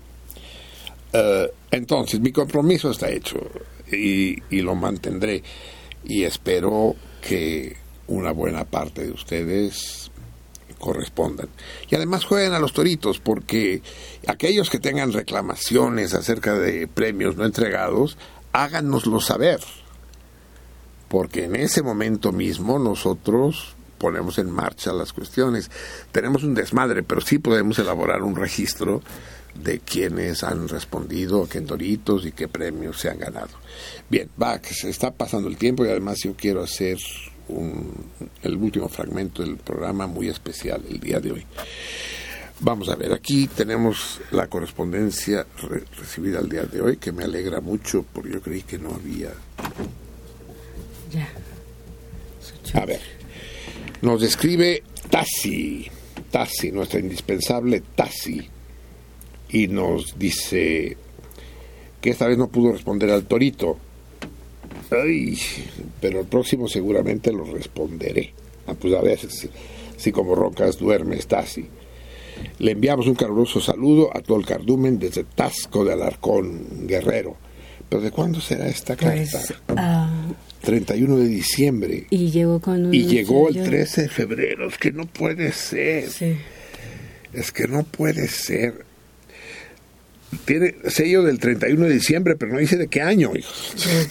[1.12, 3.38] Eh, entonces, mi compromiso está hecho
[3.90, 5.42] y, y lo mantendré.
[6.04, 7.76] Y espero que
[8.08, 10.10] una buena parte de ustedes
[10.82, 11.48] correspondan.
[11.88, 13.82] Y además jueguen a los toritos, porque
[14.26, 18.18] aquellos que tengan reclamaciones acerca de premios no entregados,
[18.52, 19.60] háganoslo saber.
[21.08, 25.70] Porque en ese momento mismo nosotros ponemos en marcha las cuestiones.
[26.10, 29.02] Tenemos un desmadre, pero sí podemos elaborar un registro
[29.54, 33.50] de quienes han respondido, qué toritos y qué premios se han ganado.
[34.10, 36.98] Bien, va, que se está pasando el tiempo y además yo quiero hacer
[37.48, 37.92] un-
[38.42, 41.46] el último fragmento del programa muy especial el día de hoy.
[42.60, 47.24] Vamos a ver, aquí tenemos la correspondencia re- recibida el día de hoy, que me
[47.24, 49.30] alegra mucho porque yo creí que no había
[51.10, 51.28] Ya.
[52.80, 53.00] A ver,
[54.00, 55.86] nos escribe Tassi,
[56.30, 58.48] Tassi, nuestra indispensable Tassi,
[59.50, 60.96] y nos dice
[62.00, 63.76] que esta vez no pudo responder al torito.
[64.90, 65.38] Ay,
[66.00, 68.32] pero el próximo seguramente lo responderé.
[68.66, 69.48] Ah, pues a ver si,
[69.96, 71.66] si como rocas duermes, Tassi.
[72.58, 77.36] Le enviamos un caluroso saludo a todo el cardumen desde Tasco de Alarcón, Guerrero.
[77.88, 79.40] ¿Pero de cuándo será esta carta?
[79.66, 80.10] Pues, ah,
[80.62, 82.06] 31 de diciembre.
[82.08, 83.66] y llegó con un Y llegó el sello.
[83.66, 84.68] 13 de febrero.
[84.68, 86.08] Es que no puede ser.
[86.08, 86.36] Sí.
[87.32, 88.86] Es que no puede ser.
[90.44, 93.30] Tiene sello del 31 de diciembre, pero no dice de qué año.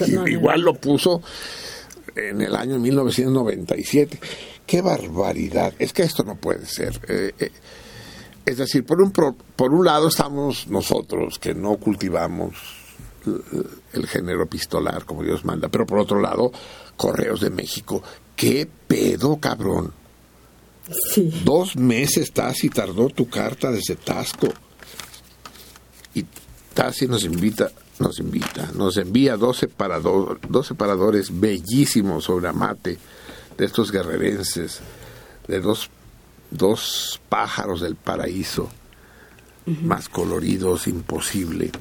[0.09, 0.27] No.
[0.27, 1.21] Igual lo puso
[2.15, 4.19] en el año 1997.
[4.65, 5.73] ¡Qué barbaridad!
[5.79, 6.99] Es que esto no puede ser.
[7.07, 7.51] Eh, eh,
[8.45, 12.55] es decir, por un, pro- por un lado estamos nosotros que no cultivamos
[13.25, 13.31] eh,
[13.93, 16.51] el género epistolar como Dios manda, pero por otro lado,
[16.95, 18.01] Correos de México.
[18.35, 19.93] ¿Qué pedo, cabrón?
[21.13, 21.41] Sí.
[21.45, 24.47] Dos meses Tassi tardó tu carta desde Tasco.
[26.13, 26.25] Y
[26.73, 32.97] Tassi nos invita, nos invita, nos envía dos, separador, dos separadores bellísimos sobre amate
[33.57, 34.79] de estos guerrerenses,
[35.47, 35.89] de dos,
[36.49, 38.69] dos pájaros del paraíso,
[39.65, 41.71] más coloridos imposible.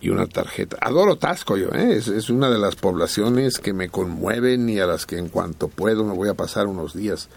[0.00, 0.76] Y una tarjeta.
[0.80, 1.96] Adoro Tasco yo, ¿eh?
[1.96, 5.66] es, es una de las poblaciones que me conmueven y a las que en cuanto
[5.66, 7.28] puedo me voy a pasar unos días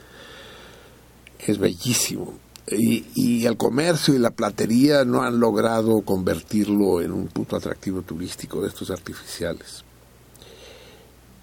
[1.39, 2.37] es bellísimo.
[2.67, 8.01] Y, y el comercio y la platería no han logrado convertirlo en un punto atractivo
[8.01, 9.83] turístico de estos artificiales.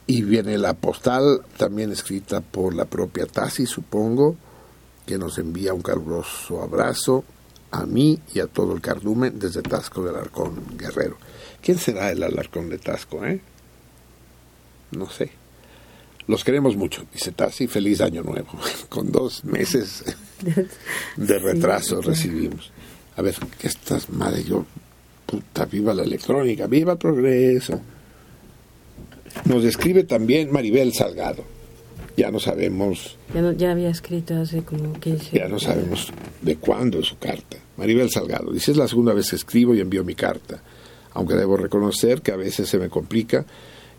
[0.07, 4.37] Y viene la postal, también escrita por la propia Tassi, supongo,
[5.05, 7.25] que nos envía un caluroso abrazo
[7.71, 11.19] a mí y a todo el cardumen desde Tasco del Alarcón Guerrero.
[11.62, 13.41] ¿Quién será el Alarcón de Tasco, eh?
[14.93, 15.31] No sé.
[16.29, 18.49] Los queremos mucho, dice Tassi, feliz año nuevo.
[18.89, 20.05] Con dos meses
[21.16, 22.70] de retraso recibimos.
[23.16, 24.45] A ver, ¿qué estás madre?
[24.45, 24.64] Yo,
[25.26, 27.81] puta, viva la electrónica, viva el progreso.
[29.47, 31.45] Nos escribe también Maribel Salgado.
[32.16, 36.12] Ya no sabemos, Ya, no- ya había escrito hace como 15 ya no sabemos
[36.43, 37.57] de cuándo es su carta.
[37.76, 40.61] Maribel Salgado dice, es la segunda vez que escribo y envío mi carta.
[41.14, 43.47] Aunque debo reconocer que a veces se me complica,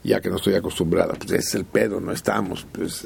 [0.04, 1.14] ya que no estoy acostumbrada.
[1.16, 2.66] Pues es el pedo, no estamos.
[2.72, 3.06] Pues,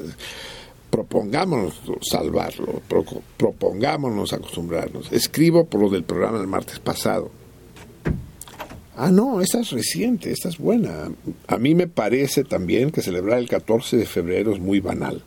[0.90, 3.04] propongámonos salvarlo, pro-
[3.36, 5.10] propongámonos acostumbrarnos.
[5.12, 7.30] Escribo por lo del programa del martes pasado.
[8.96, 11.10] Ah, no, esta es reciente, esta es buena.
[11.48, 15.24] A mí me parece también que celebrar el 14 de febrero es muy banal.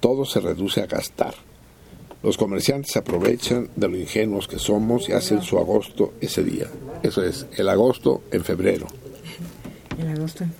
[0.00, 1.34] Todo se reduce a gastar.
[2.24, 6.66] Los comerciantes aprovechan de lo ingenuos que somos y hacen su agosto ese día.
[7.04, 8.88] Eso es, el agosto en febrero.
[10.08, 10.50] Agosto en.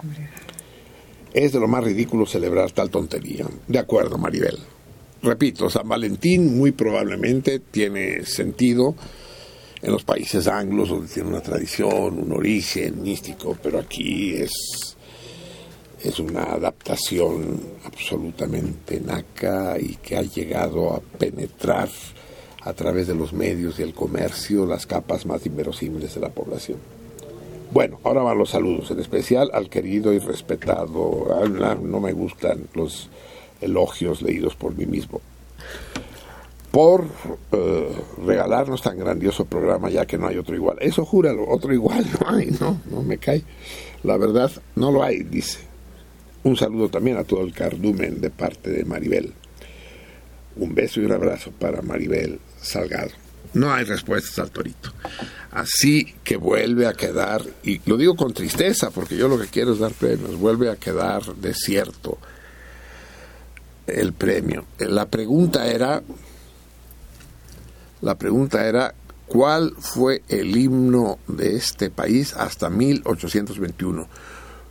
[1.33, 3.47] Es de lo más ridículo celebrar tal tontería.
[3.69, 4.59] De acuerdo, Maribel.
[5.23, 8.95] Repito, San Valentín muy probablemente tiene sentido
[9.83, 14.51] en los países anglos donde tiene una tradición, un origen místico, pero aquí es,
[16.03, 21.89] es una adaptación absolutamente naca y que ha llegado a penetrar
[22.63, 26.79] a través de los medios y el comercio las capas más inverosímiles de la población.
[27.73, 32.67] Bueno, ahora van los saludos, en especial al querido y respetado, no, no me gustan
[32.75, 33.11] los
[33.61, 35.21] elogios leídos por mí mismo,
[36.73, 37.05] por
[37.53, 37.89] eh,
[38.27, 40.79] regalarnos tan grandioso programa ya que no hay otro igual.
[40.81, 43.45] Eso júralo, otro igual no hay, no, no me cae.
[44.03, 45.61] La verdad, no lo hay, dice.
[46.43, 49.33] Un saludo también a todo el cardumen de parte de Maribel.
[50.57, 53.11] Un beso y un abrazo para Maribel Salgado.
[53.55, 54.93] No hay respuestas al torito.
[55.51, 59.73] Así que vuelve a quedar, y lo digo con tristeza porque yo lo que quiero
[59.73, 62.19] es dar premios, vuelve a quedar desierto
[63.87, 64.65] el premio.
[64.79, 66.03] La pregunta era,
[68.01, 68.95] la pregunta era,
[69.27, 74.07] ¿cuál fue el himno de este país hasta 1821?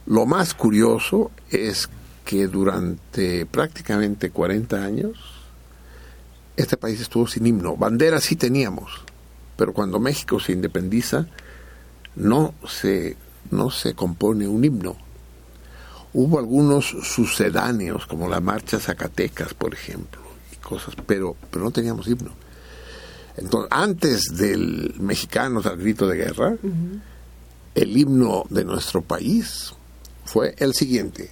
[0.05, 1.89] Lo más curioso es
[2.23, 5.38] que durante prácticamente 40 años
[6.61, 7.75] este país estuvo sin himno.
[7.75, 9.03] Bandera sí teníamos,
[9.57, 11.27] pero cuando México se independiza
[12.15, 13.17] no se,
[13.51, 14.95] no se compone un himno.
[16.13, 22.07] Hubo algunos sucedáneos, como la Marcha Zacatecas, por ejemplo, y cosas, pero, pero no teníamos
[22.07, 22.31] himno.
[23.37, 26.55] Entonces, antes del Mexicanos al grito de guerra,
[27.75, 29.73] el himno de nuestro país
[30.25, 31.31] fue el siguiente.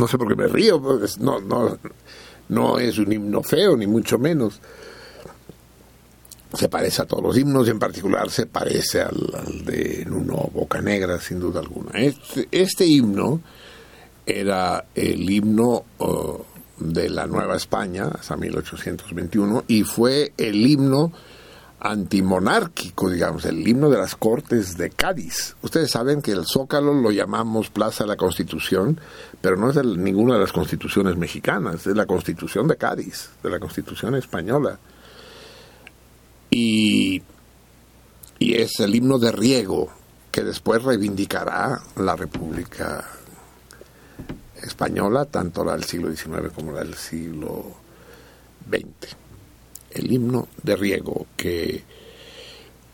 [0.00, 4.18] No sé por qué me río, porque es- no, es un himno feo, ni mucho
[4.18, 4.60] menos.
[6.54, 10.50] Se parece a todos los himnos y en particular se parece al, al de Nuno
[10.52, 11.92] Bocanegra, sin duda alguna.
[11.92, 13.40] Este, este himno
[14.26, 16.44] era el himno oh,
[16.78, 21.12] de la Nueva España, hasta 1821, y fue el himno
[21.80, 25.56] antimonárquico, digamos, el himno de las Cortes de Cádiz.
[25.62, 29.00] Ustedes saben que el Zócalo lo llamamos Plaza de la Constitución,
[29.40, 33.50] pero no es de ninguna de las constituciones mexicanas, es la Constitución de Cádiz, de
[33.50, 34.78] la Constitución española.
[36.50, 37.22] Y,
[38.38, 39.88] y es el himno de riego
[40.30, 43.04] que después reivindicará la República
[44.62, 47.74] Española, tanto la del siglo XIX como la del siglo
[48.68, 49.19] XX
[49.92, 51.82] el himno de riego que,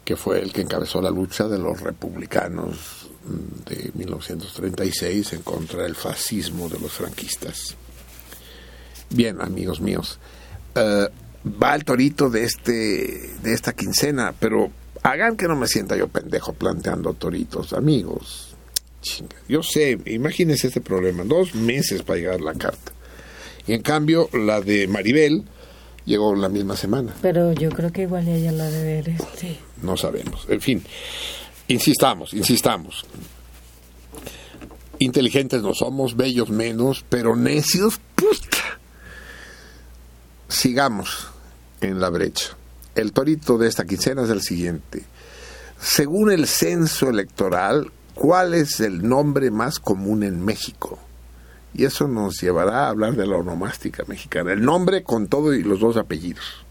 [0.04, 3.08] que fue el que encabezó la lucha de los republicanos
[3.66, 7.76] de 1936 en contra del fascismo de los franquistas.
[9.10, 10.18] Bien, amigos míos,
[10.74, 11.08] eh,
[11.62, 14.70] va el torito de este de esta quincena, pero
[15.02, 18.56] hagan que no me sienta yo pendejo planteando toritos, amigos.
[19.48, 22.92] Yo sé, imagínense este problema, dos meses para llegar la carta.
[23.66, 25.44] Y en cambio, la de Maribel
[26.06, 27.14] llegó la misma semana.
[27.20, 29.58] Pero yo creo que igual ella la debe ver este.
[29.82, 30.46] No sabemos.
[30.48, 30.82] En fin,
[31.68, 33.04] insistamos, insistamos.
[34.98, 38.78] Inteligentes no somos, bellos menos, pero necios, puta.
[40.48, 41.28] Sigamos
[41.82, 42.56] en la brecha.
[42.94, 45.04] El torito de esta quincena es el siguiente.
[45.78, 50.98] Según el censo electoral, ¿cuál es el nombre más común en México?
[51.76, 54.52] Y eso nos llevará a hablar de la onomástica mexicana.
[54.52, 56.64] El nombre con todo y los dos apellidos.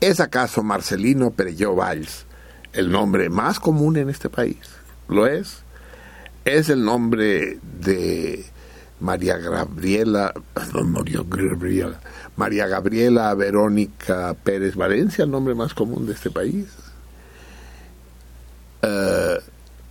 [0.00, 2.26] ¿Es acaso Marcelino Perelló Valls
[2.72, 4.58] el nombre más común en este país?
[5.08, 5.62] ¿Lo es?
[6.44, 8.44] ¿Es el nombre de
[8.98, 10.34] María Gabriela,
[10.74, 12.00] no, María Gabriela,
[12.36, 16.66] María Gabriela Verónica Pérez Valencia el nombre más común de este país?
[18.82, 19.38] Eh,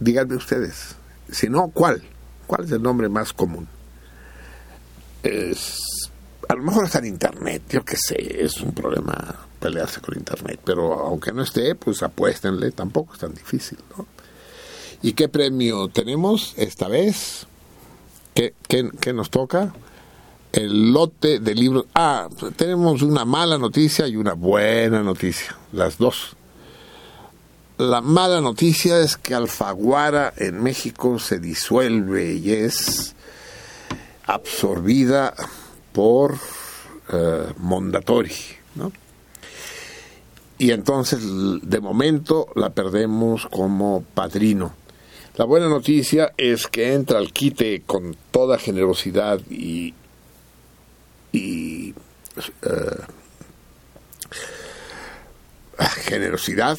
[0.02, 0.96] díganme ustedes,
[1.32, 2.04] si no, ¿cuál?
[2.50, 3.68] ¿Cuál es el nombre más común?
[6.48, 10.60] A lo mejor está en Internet, yo qué sé, es un problema pelearse con Internet,
[10.66, 14.08] pero aunque no esté, pues apuéstenle, tampoco es tan difícil, ¿no?
[15.04, 17.46] ¿Y qué premio tenemos esta vez?
[18.34, 19.72] ¿Qué, qué, qué nos toca?
[20.52, 21.86] El lote de libros.
[21.94, 26.36] Ah, tenemos una mala noticia y una buena noticia, las dos.
[27.80, 33.16] La mala noticia es que Alfaguara en México se disuelve y es
[34.26, 35.34] absorbida
[35.94, 36.38] por
[37.14, 38.36] eh, Mondatori,
[38.76, 38.92] ¿no?
[40.58, 44.74] Y entonces, de momento, la perdemos como padrino.
[45.38, 49.94] La buena noticia es que entra al quite con toda generosidad y,
[51.32, 51.94] y
[52.62, 53.04] eh,
[56.04, 56.78] generosidad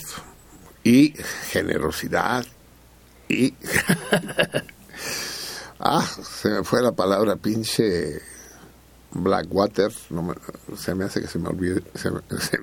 [0.84, 1.14] y
[1.50, 2.46] generosidad
[3.28, 3.54] y
[5.78, 8.20] ah se me fue la palabra pinche
[9.12, 12.20] Blackwater no me- se me hace que se me olvide se me,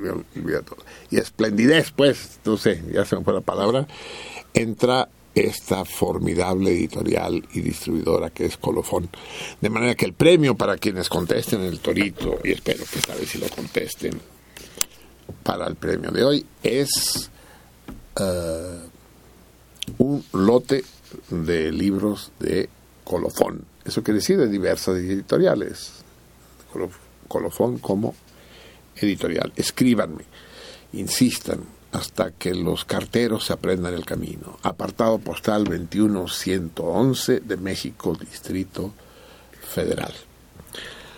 [0.09, 0.77] olvida todo
[1.09, 3.87] y esplendidez pues no sé ya se me fue la palabra
[4.53, 9.07] entra esta formidable editorial y distribuidora que es Colofón.
[9.61, 13.29] De manera que el premio para quienes contesten el torito, y espero que esta vez
[13.29, 14.19] sí lo contesten,
[15.43, 17.29] para el premio de hoy es
[18.19, 18.79] eh,
[19.99, 20.83] un lote
[21.29, 22.69] de libros de
[23.03, 23.63] colofón.
[23.85, 25.91] Eso quiere decir de diversas editoriales.
[26.73, 26.89] Colo-
[27.27, 28.15] Colofón como
[28.95, 29.51] editorial.
[29.55, 30.23] Escríbanme,
[30.93, 31.61] insistan
[31.91, 34.57] hasta que los carteros se aprendan el camino.
[34.63, 38.93] Apartado postal 21111 de México, Distrito
[39.73, 40.13] Federal.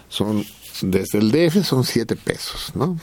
[0.10, 0.44] Son,
[0.82, 2.98] desde el DF son siete pesos, ¿no?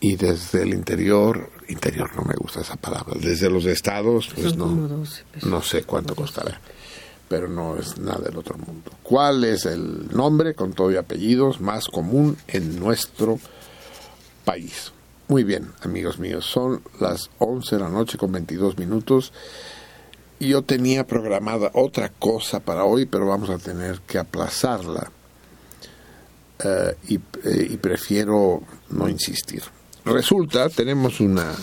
[0.00, 4.64] Y desde el interior, interior no me gusta esa palabra, desde los estados, pues no,
[4.64, 5.50] como 12 pesos.
[5.50, 6.60] no sé cuánto costará,
[7.28, 8.92] pero no es nada del otro mundo.
[9.02, 13.40] ¿Cuál es el nombre con todo y apellidos más común en nuestro
[14.44, 14.92] país?
[15.26, 19.32] Muy bien, amigos míos, son las 11 de la noche con 22 minutos.
[20.38, 25.10] Y Yo tenía programada otra cosa para hoy, pero vamos a tener que aplazarla.
[26.64, 29.62] Eh, y, eh, y prefiero no insistir.
[30.12, 31.54] Resulta, tenemos una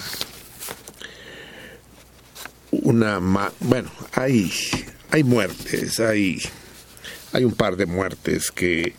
[2.71, 3.19] una
[3.59, 4.51] bueno, hay
[5.11, 6.41] hay muertes, hay
[7.33, 8.95] hay un par de muertes que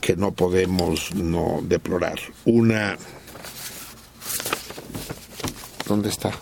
[0.00, 2.18] que no podemos no deplorar.
[2.44, 2.96] Una
[5.86, 6.32] ¿Dónde está?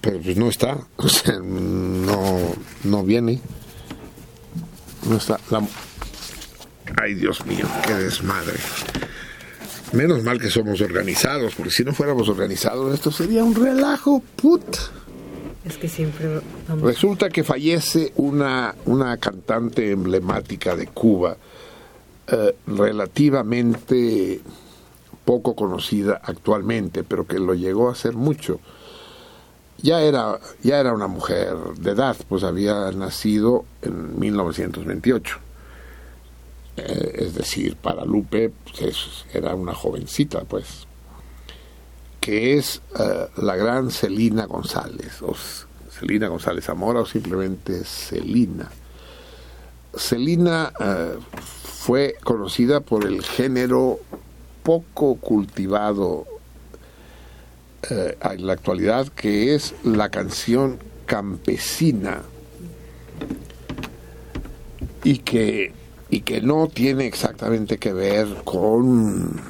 [0.00, 2.54] Pero pues no está, o sea, no
[2.84, 3.40] no viene.
[5.08, 5.62] No está la
[6.96, 8.58] Ay, Dios mío, qué desmadre.
[9.92, 14.64] Menos mal que somos organizados, porque si no fuéramos organizados, esto sería un relajo, put.
[15.64, 16.82] Es que siempre vamos.
[16.82, 21.36] Resulta que fallece una, una cantante emblemática de Cuba,
[22.26, 24.40] eh, relativamente
[25.24, 28.60] poco conocida actualmente, pero que lo llegó a ser mucho.
[29.82, 35.38] Ya era, ya era una mujer de edad, pues había nacido en 1928.
[36.76, 40.86] Eh, es decir, para Lupe pues, es- era una jovencita, pues,
[42.20, 45.34] que es eh, la gran Celina González, o
[45.90, 48.70] Celina González Zamora, o simplemente Celina.
[49.94, 51.18] Celina eh,
[51.64, 53.98] fue conocida por el género
[54.62, 56.26] poco cultivado
[57.90, 62.22] en la actualidad, que es la canción campesina,
[65.02, 65.72] y que
[66.12, 69.40] y que no tiene exactamente que ver con,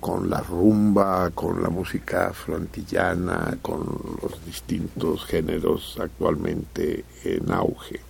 [0.00, 3.80] con la rumba, con la música afroantillana, con
[4.22, 8.05] los distintos géneros actualmente en auge.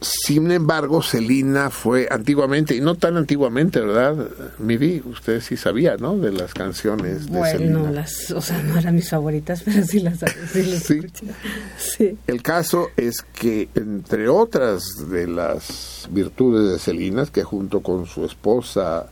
[0.00, 4.28] Sin embargo, Celina fue antiguamente, y no tan antiguamente, ¿verdad?
[4.58, 6.16] Miri, usted sí sabía, ¿no?
[6.16, 7.78] De las canciones de Celina.
[7.80, 10.20] Bueno, las, o sea, no eran mis favoritas, pero sí las,
[10.52, 10.84] sí las
[11.78, 12.16] Sí.
[12.28, 18.24] El caso es que, entre otras de las virtudes de Celinas, que junto con su
[18.24, 19.06] esposa,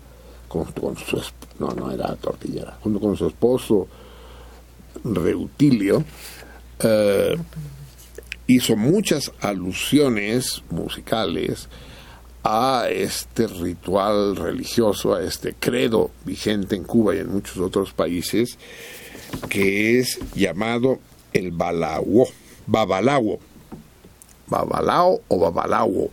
[0.47, 1.21] con, con su
[1.59, 3.89] no, no era tortillera, junto con su esposo
[5.03, 6.05] Reutilio,
[6.81, 7.37] eh,
[8.47, 11.69] hizo muchas alusiones musicales
[12.45, 18.57] a este ritual religioso, a este credo vigente en Cuba y en muchos otros países,
[19.49, 21.01] que es llamado
[21.33, 22.29] el balao,
[22.67, 23.41] babalao,
[24.47, 26.11] babalao o babalao,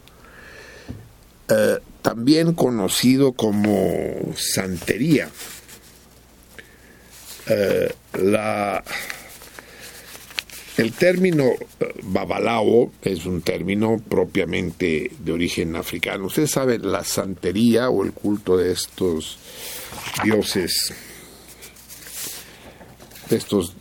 [1.50, 5.30] eh, también conocido como santería.
[7.48, 8.84] Eh, la,
[10.78, 16.26] el término eh, babalao es un término propiamente de origen africano.
[16.26, 19.38] Usted sabe, la santería o el culto de estos
[20.24, 20.94] dioses,
[23.30, 23.76] de estos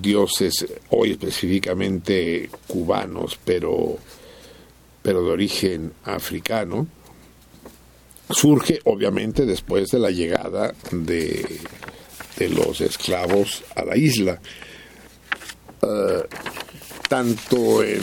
[0.00, 3.98] dioses hoy específicamente cubanos, pero,
[5.02, 6.86] pero de origen africano,
[8.30, 11.44] surge obviamente después de la llegada de,
[12.38, 14.40] de los esclavos a la isla.
[15.82, 16.26] Eh,
[17.08, 18.00] tanto en,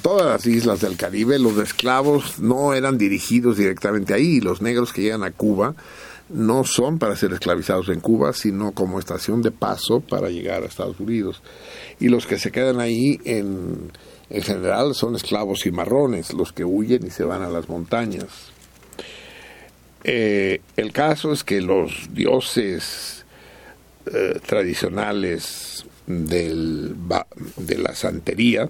[0.00, 4.40] todas las islas del Caribe los esclavos no eran dirigidos directamente ahí.
[4.40, 5.74] Los negros que llegan a Cuba
[6.28, 10.66] no son para ser esclavizados en Cuba, sino como estación de paso para llegar a
[10.66, 11.42] Estados Unidos.
[12.00, 13.90] Y los que se quedan ahí en,
[14.30, 18.52] en general son esclavos cimarrones, los que huyen y se van a las montañas.
[20.04, 23.24] Eh, el caso es que los dioses
[24.06, 26.94] eh, tradicionales del,
[27.56, 28.68] de la santería,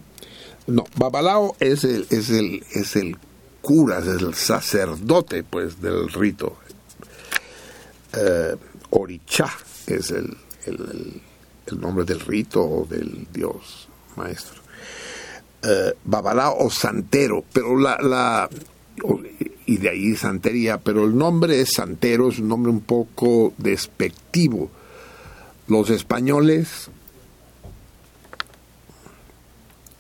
[0.67, 3.17] no, Babalao es el, es el, es el
[3.61, 6.57] cura, es el sacerdote pues del rito.
[8.15, 8.57] Eh,
[8.91, 9.51] Orichá
[9.87, 10.37] es el,
[10.67, 14.63] el, nombre del rito o del dios maestro.
[15.63, 18.49] Eh, Babalao o santero, pero la, la
[19.67, 24.71] y de ahí santería, pero el nombre es santero, es un nombre un poco despectivo.
[25.67, 26.91] Los españoles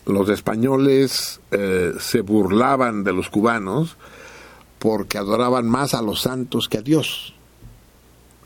[0.06, 3.97] los españoles eh, se burlaban de los cubanos
[4.78, 7.35] porque adoraban más a los santos que a Dios.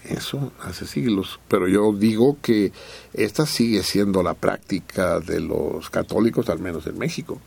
[0.04, 1.40] Eso hace siglos.
[1.48, 2.72] Pero yo digo que
[3.12, 7.40] esta sigue siendo la práctica de los católicos, al menos en México.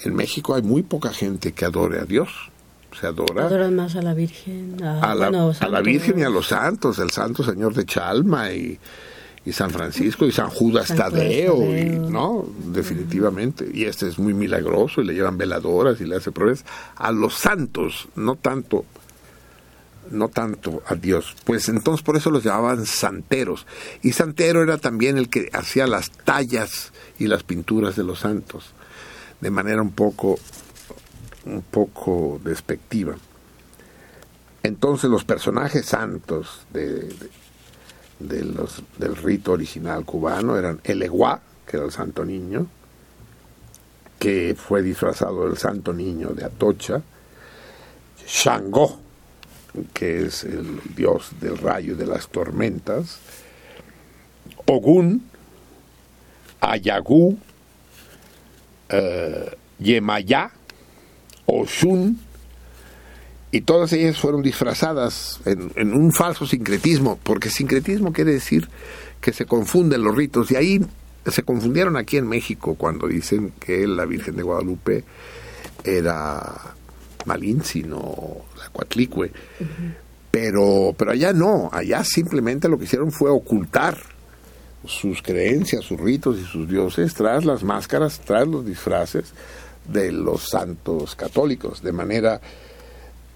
[0.00, 2.28] En México hay muy poca gente que adore a Dios.
[3.00, 4.82] Se adora Adoran más a la Virgen.
[4.82, 5.80] A, a la, bueno, a la.
[5.80, 8.78] Virgen y a los santos, el Santo Señor de Chalma y,
[9.46, 11.84] y San Francisco y San Judas San Tadeo, y.
[11.84, 12.46] ¿no?
[12.72, 13.68] Definitivamente.
[13.72, 16.64] Y este es muy milagroso y le llevan veladoras y le hace pruebas
[16.96, 18.84] a los santos, no tanto
[20.10, 21.34] no tanto a Dios.
[21.44, 23.66] Pues entonces por eso los llamaban santeros.
[24.02, 28.72] Y santero era también el que hacía las tallas y las pinturas de los santos
[29.40, 30.38] de manera un poco
[31.46, 33.16] un poco despectiva.
[34.62, 37.30] Entonces los personajes santos de, de-
[38.18, 42.66] de los, del rito original cubano eran el Eguá, que era el santo niño,
[44.18, 47.02] que fue disfrazado del santo niño de Atocha,
[48.26, 48.98] Shango,
[49.92, 53.18] que es el dios del rayo y de las tormentas,
[54.66, 55.28] Ogún,
[56.60, 57.36] Ayagú,
[58.88, 60.50] eh, Yemayá,
[61.46, 62.18] Oshun,
[63.54, 68.68] y todas ellas fueron disfrazadas en, en un falso sincretismo, porque sincretismo quiere decir
[69.20, 70.80] que se confunden los ritos, y ahí
[71.24, 75.04] se confundieron aquí en México cuando dicen que la Virgen de Guadalupe
[75.84, 76.74] era
[77.26, 79.30] Malinzi, no la Coatlicue.
[80.32, 83.96] Pero, pero allá no, allá simplemente lo que hicieron fue ocultar
[84.84, 89.32] sus creencias, sus ritos y sus dioses tras las máscaras, tras los disfraces
[89.86, 92.40] de los santos católicos, de manera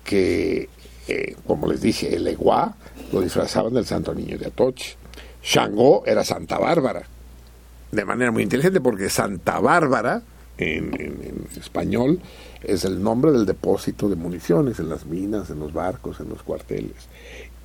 [0.08, 0.70] que,
[1.06, 2.74] eh, como les dije, el Eguá
[3.12, 4.96] lo disfrazaban del Santo Niño de Atoche.
[5.42, 7.02] Shango era Santa Bárbara,
[7.92, 10.22] de manera muy inteligente, porque Santa Bárbara,
[10.56, 12.20] en, español,
[12.62, 16.42] es el nombre del depósito de municiones en las minas, en los barcos, en los
[16.42, 17.06] cuarteles.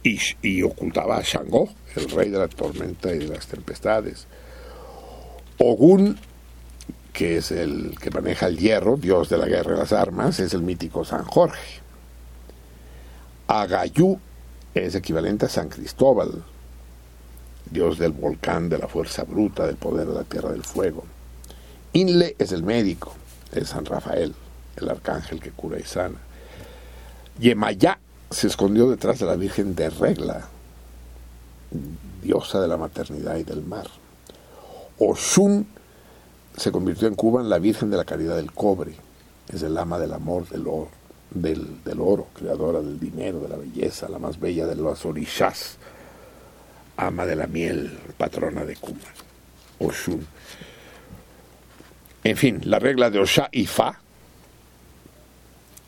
[0.03, 4.27] Y, y ocultaba a Shango, el rey de la tormenta y de las tempestades.
[5.59, 6.17] Ogún,
[7.13, 10.53] que es el que maneja el hierro, dios de la guerra y las armas, es
[10.53, 11.82] el mítico San Jorge.
[13.47, 14.19] Agayú
[14.73, 16.43] es equivalente a San Cristóbal,
[17.69, 21.03] dios del volcán, de la fuerza bruta, del poder de la tierra del fuego.
[21.93, 23.13] Inle es el médico,
[23.51, 24.33] es San Rafael,
[24.77, 26.17] el arcángel que cura y sana.
[27.39, 27.99] Yemayá
[28.29, 30.47] se escondió detrás de la Virgen de Regla,
[32.21, 33.87] diosa de la maternidad y del mar.
[34.99, 35.67] Oshun
[36.57, 38.95] se convirtió en Cuba en la Virgen de la Caridad del Cobre,
[39.49, 40.89] es el ama del amor, del oro,
[41.33, 45.77] del, oro, creadora del dinero, de la belleza, la más bella de los orishas,
[46.97, 49.09] ama de la miel, patrona de Cuba,
[49.79, 50.25] Oshun.
[52.23, 53.99] En fin, la regla de Osha y Fa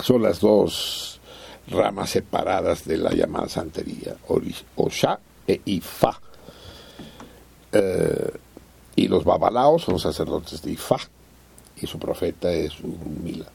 [0.04, 1.20] son las dos
[1.68, 4.16] ramas separadas de la llamada santería,
[4.76, 6.20] Osha e Ifa.
[7.72, 8.32] Eh,
[8.96, 10.98] y los babalaos son sacerdotes de Ifá
[11.76, 13.46] y su profeta es un Mila.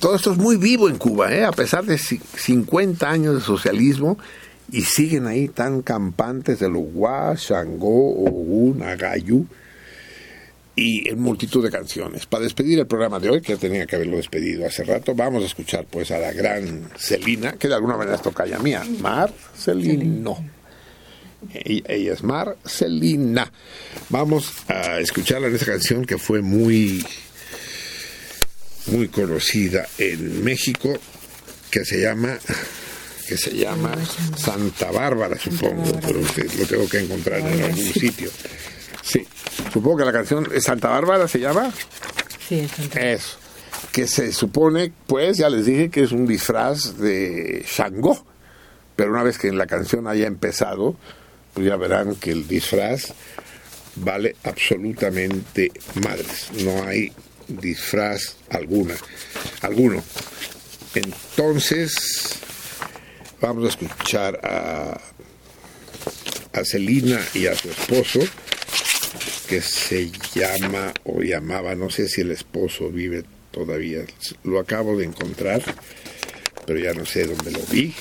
[0.00, 1.44] Todo esto es muy vivo en Cuba, ¿eh?
[1.44, 4.18] a pesar de ci- 50 años de socialismo
[4.72, 9.46] y siguen ahí tan campantes de Luguá, Shango, Ogún, Agayú
[10.74, 12.26] y en multitud de canciones.
[12.26, 15.46] Para despedir el programa de hoy, que tenía que haberlo despedido hace rato, vamos a
[15.46, 20.36] escuchar pues a la gran Celina, que de alguna manera es tocaya mía, Mar Celino.
[21.52, 23.52] Ella, ella es Marcelina.
[24.08, 27.04] Vamos a escucharla en esta canción que fue muy,
[28.86, 30.92] muy conocida en México,
[31.70, 32.38] que se llama,
[33.26, 33.94] que se llama
[34.36, 38.30] Santa Bárbara, supongo, pero lo tengo que encontrar en algún sitio.
[39.02, 39.26] Sí,
[39.72, 41.72] supongo que la canción Santa Bárbara se llama.
[42.48, 43.38] Sí, es Santa Eso.
[43.92, 48.26] Que se supone, pues, ya les dije que es un disfraz de Shango.
[48.94, 50.96] Pero una vez que la canción haya empezado,
[51.52, 53.12] pues ya verán que el disfraz
[53.96, 55.70] vale absolutamente
[56.02, 56.48] madres.
[56.64, 57.12] No hay
[57.48, 58.96] disfraz alguna,
[59.62, 60.02] alguno.
[60.94, 62.38] Entonces,
[63.40, 65.00] vamos a escuchar a,
[66.52, 68.20] a Celina y a su esposo,
[69.48, 74.04] que se llama o llamaba, no sé si el esposo vive todavía,
[74.42, 75.62] lo acabo de encontrar,
[76.66, 77.94] pero ya no sé dónde lo vi.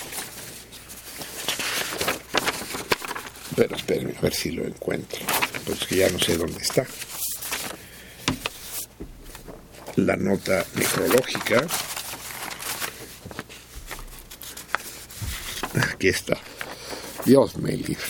[3.55, 5.19] Pero espérenme a ver si lo encuentro,
[5.65, 6.85] pues que ya no sé dónde está.
[9.97, 11.65] La nota necrológica.
[15.93, 16.37] Aquí está.
[17.25, 18.03] Dios me libre,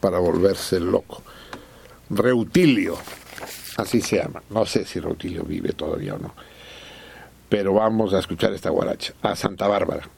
[0.00, 1.22] para volverse loco.
[2.08, 2.96] Reutilio,
[3.76, 4.42] así se llama.
[4.48, 6.34] No sé si Reutilio vive todavía o no.
[7.50, 9.12] Pero vamos a escuchar esta guaracha.
[9.22, 10.08] A Santa Bárbara,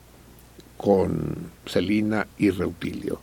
[0.77, 3.21] con Celina y Reutilio.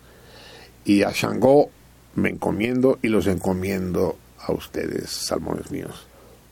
[0.83, 1.69] Y a Shango
[2.15, 6.07] me encomiendo y los encomiendo a ustedes, salmones míos.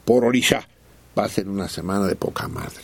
[0.05, 0.67] Por Orisha,
[1.17, 2.83] va a ser una semana de poca madre.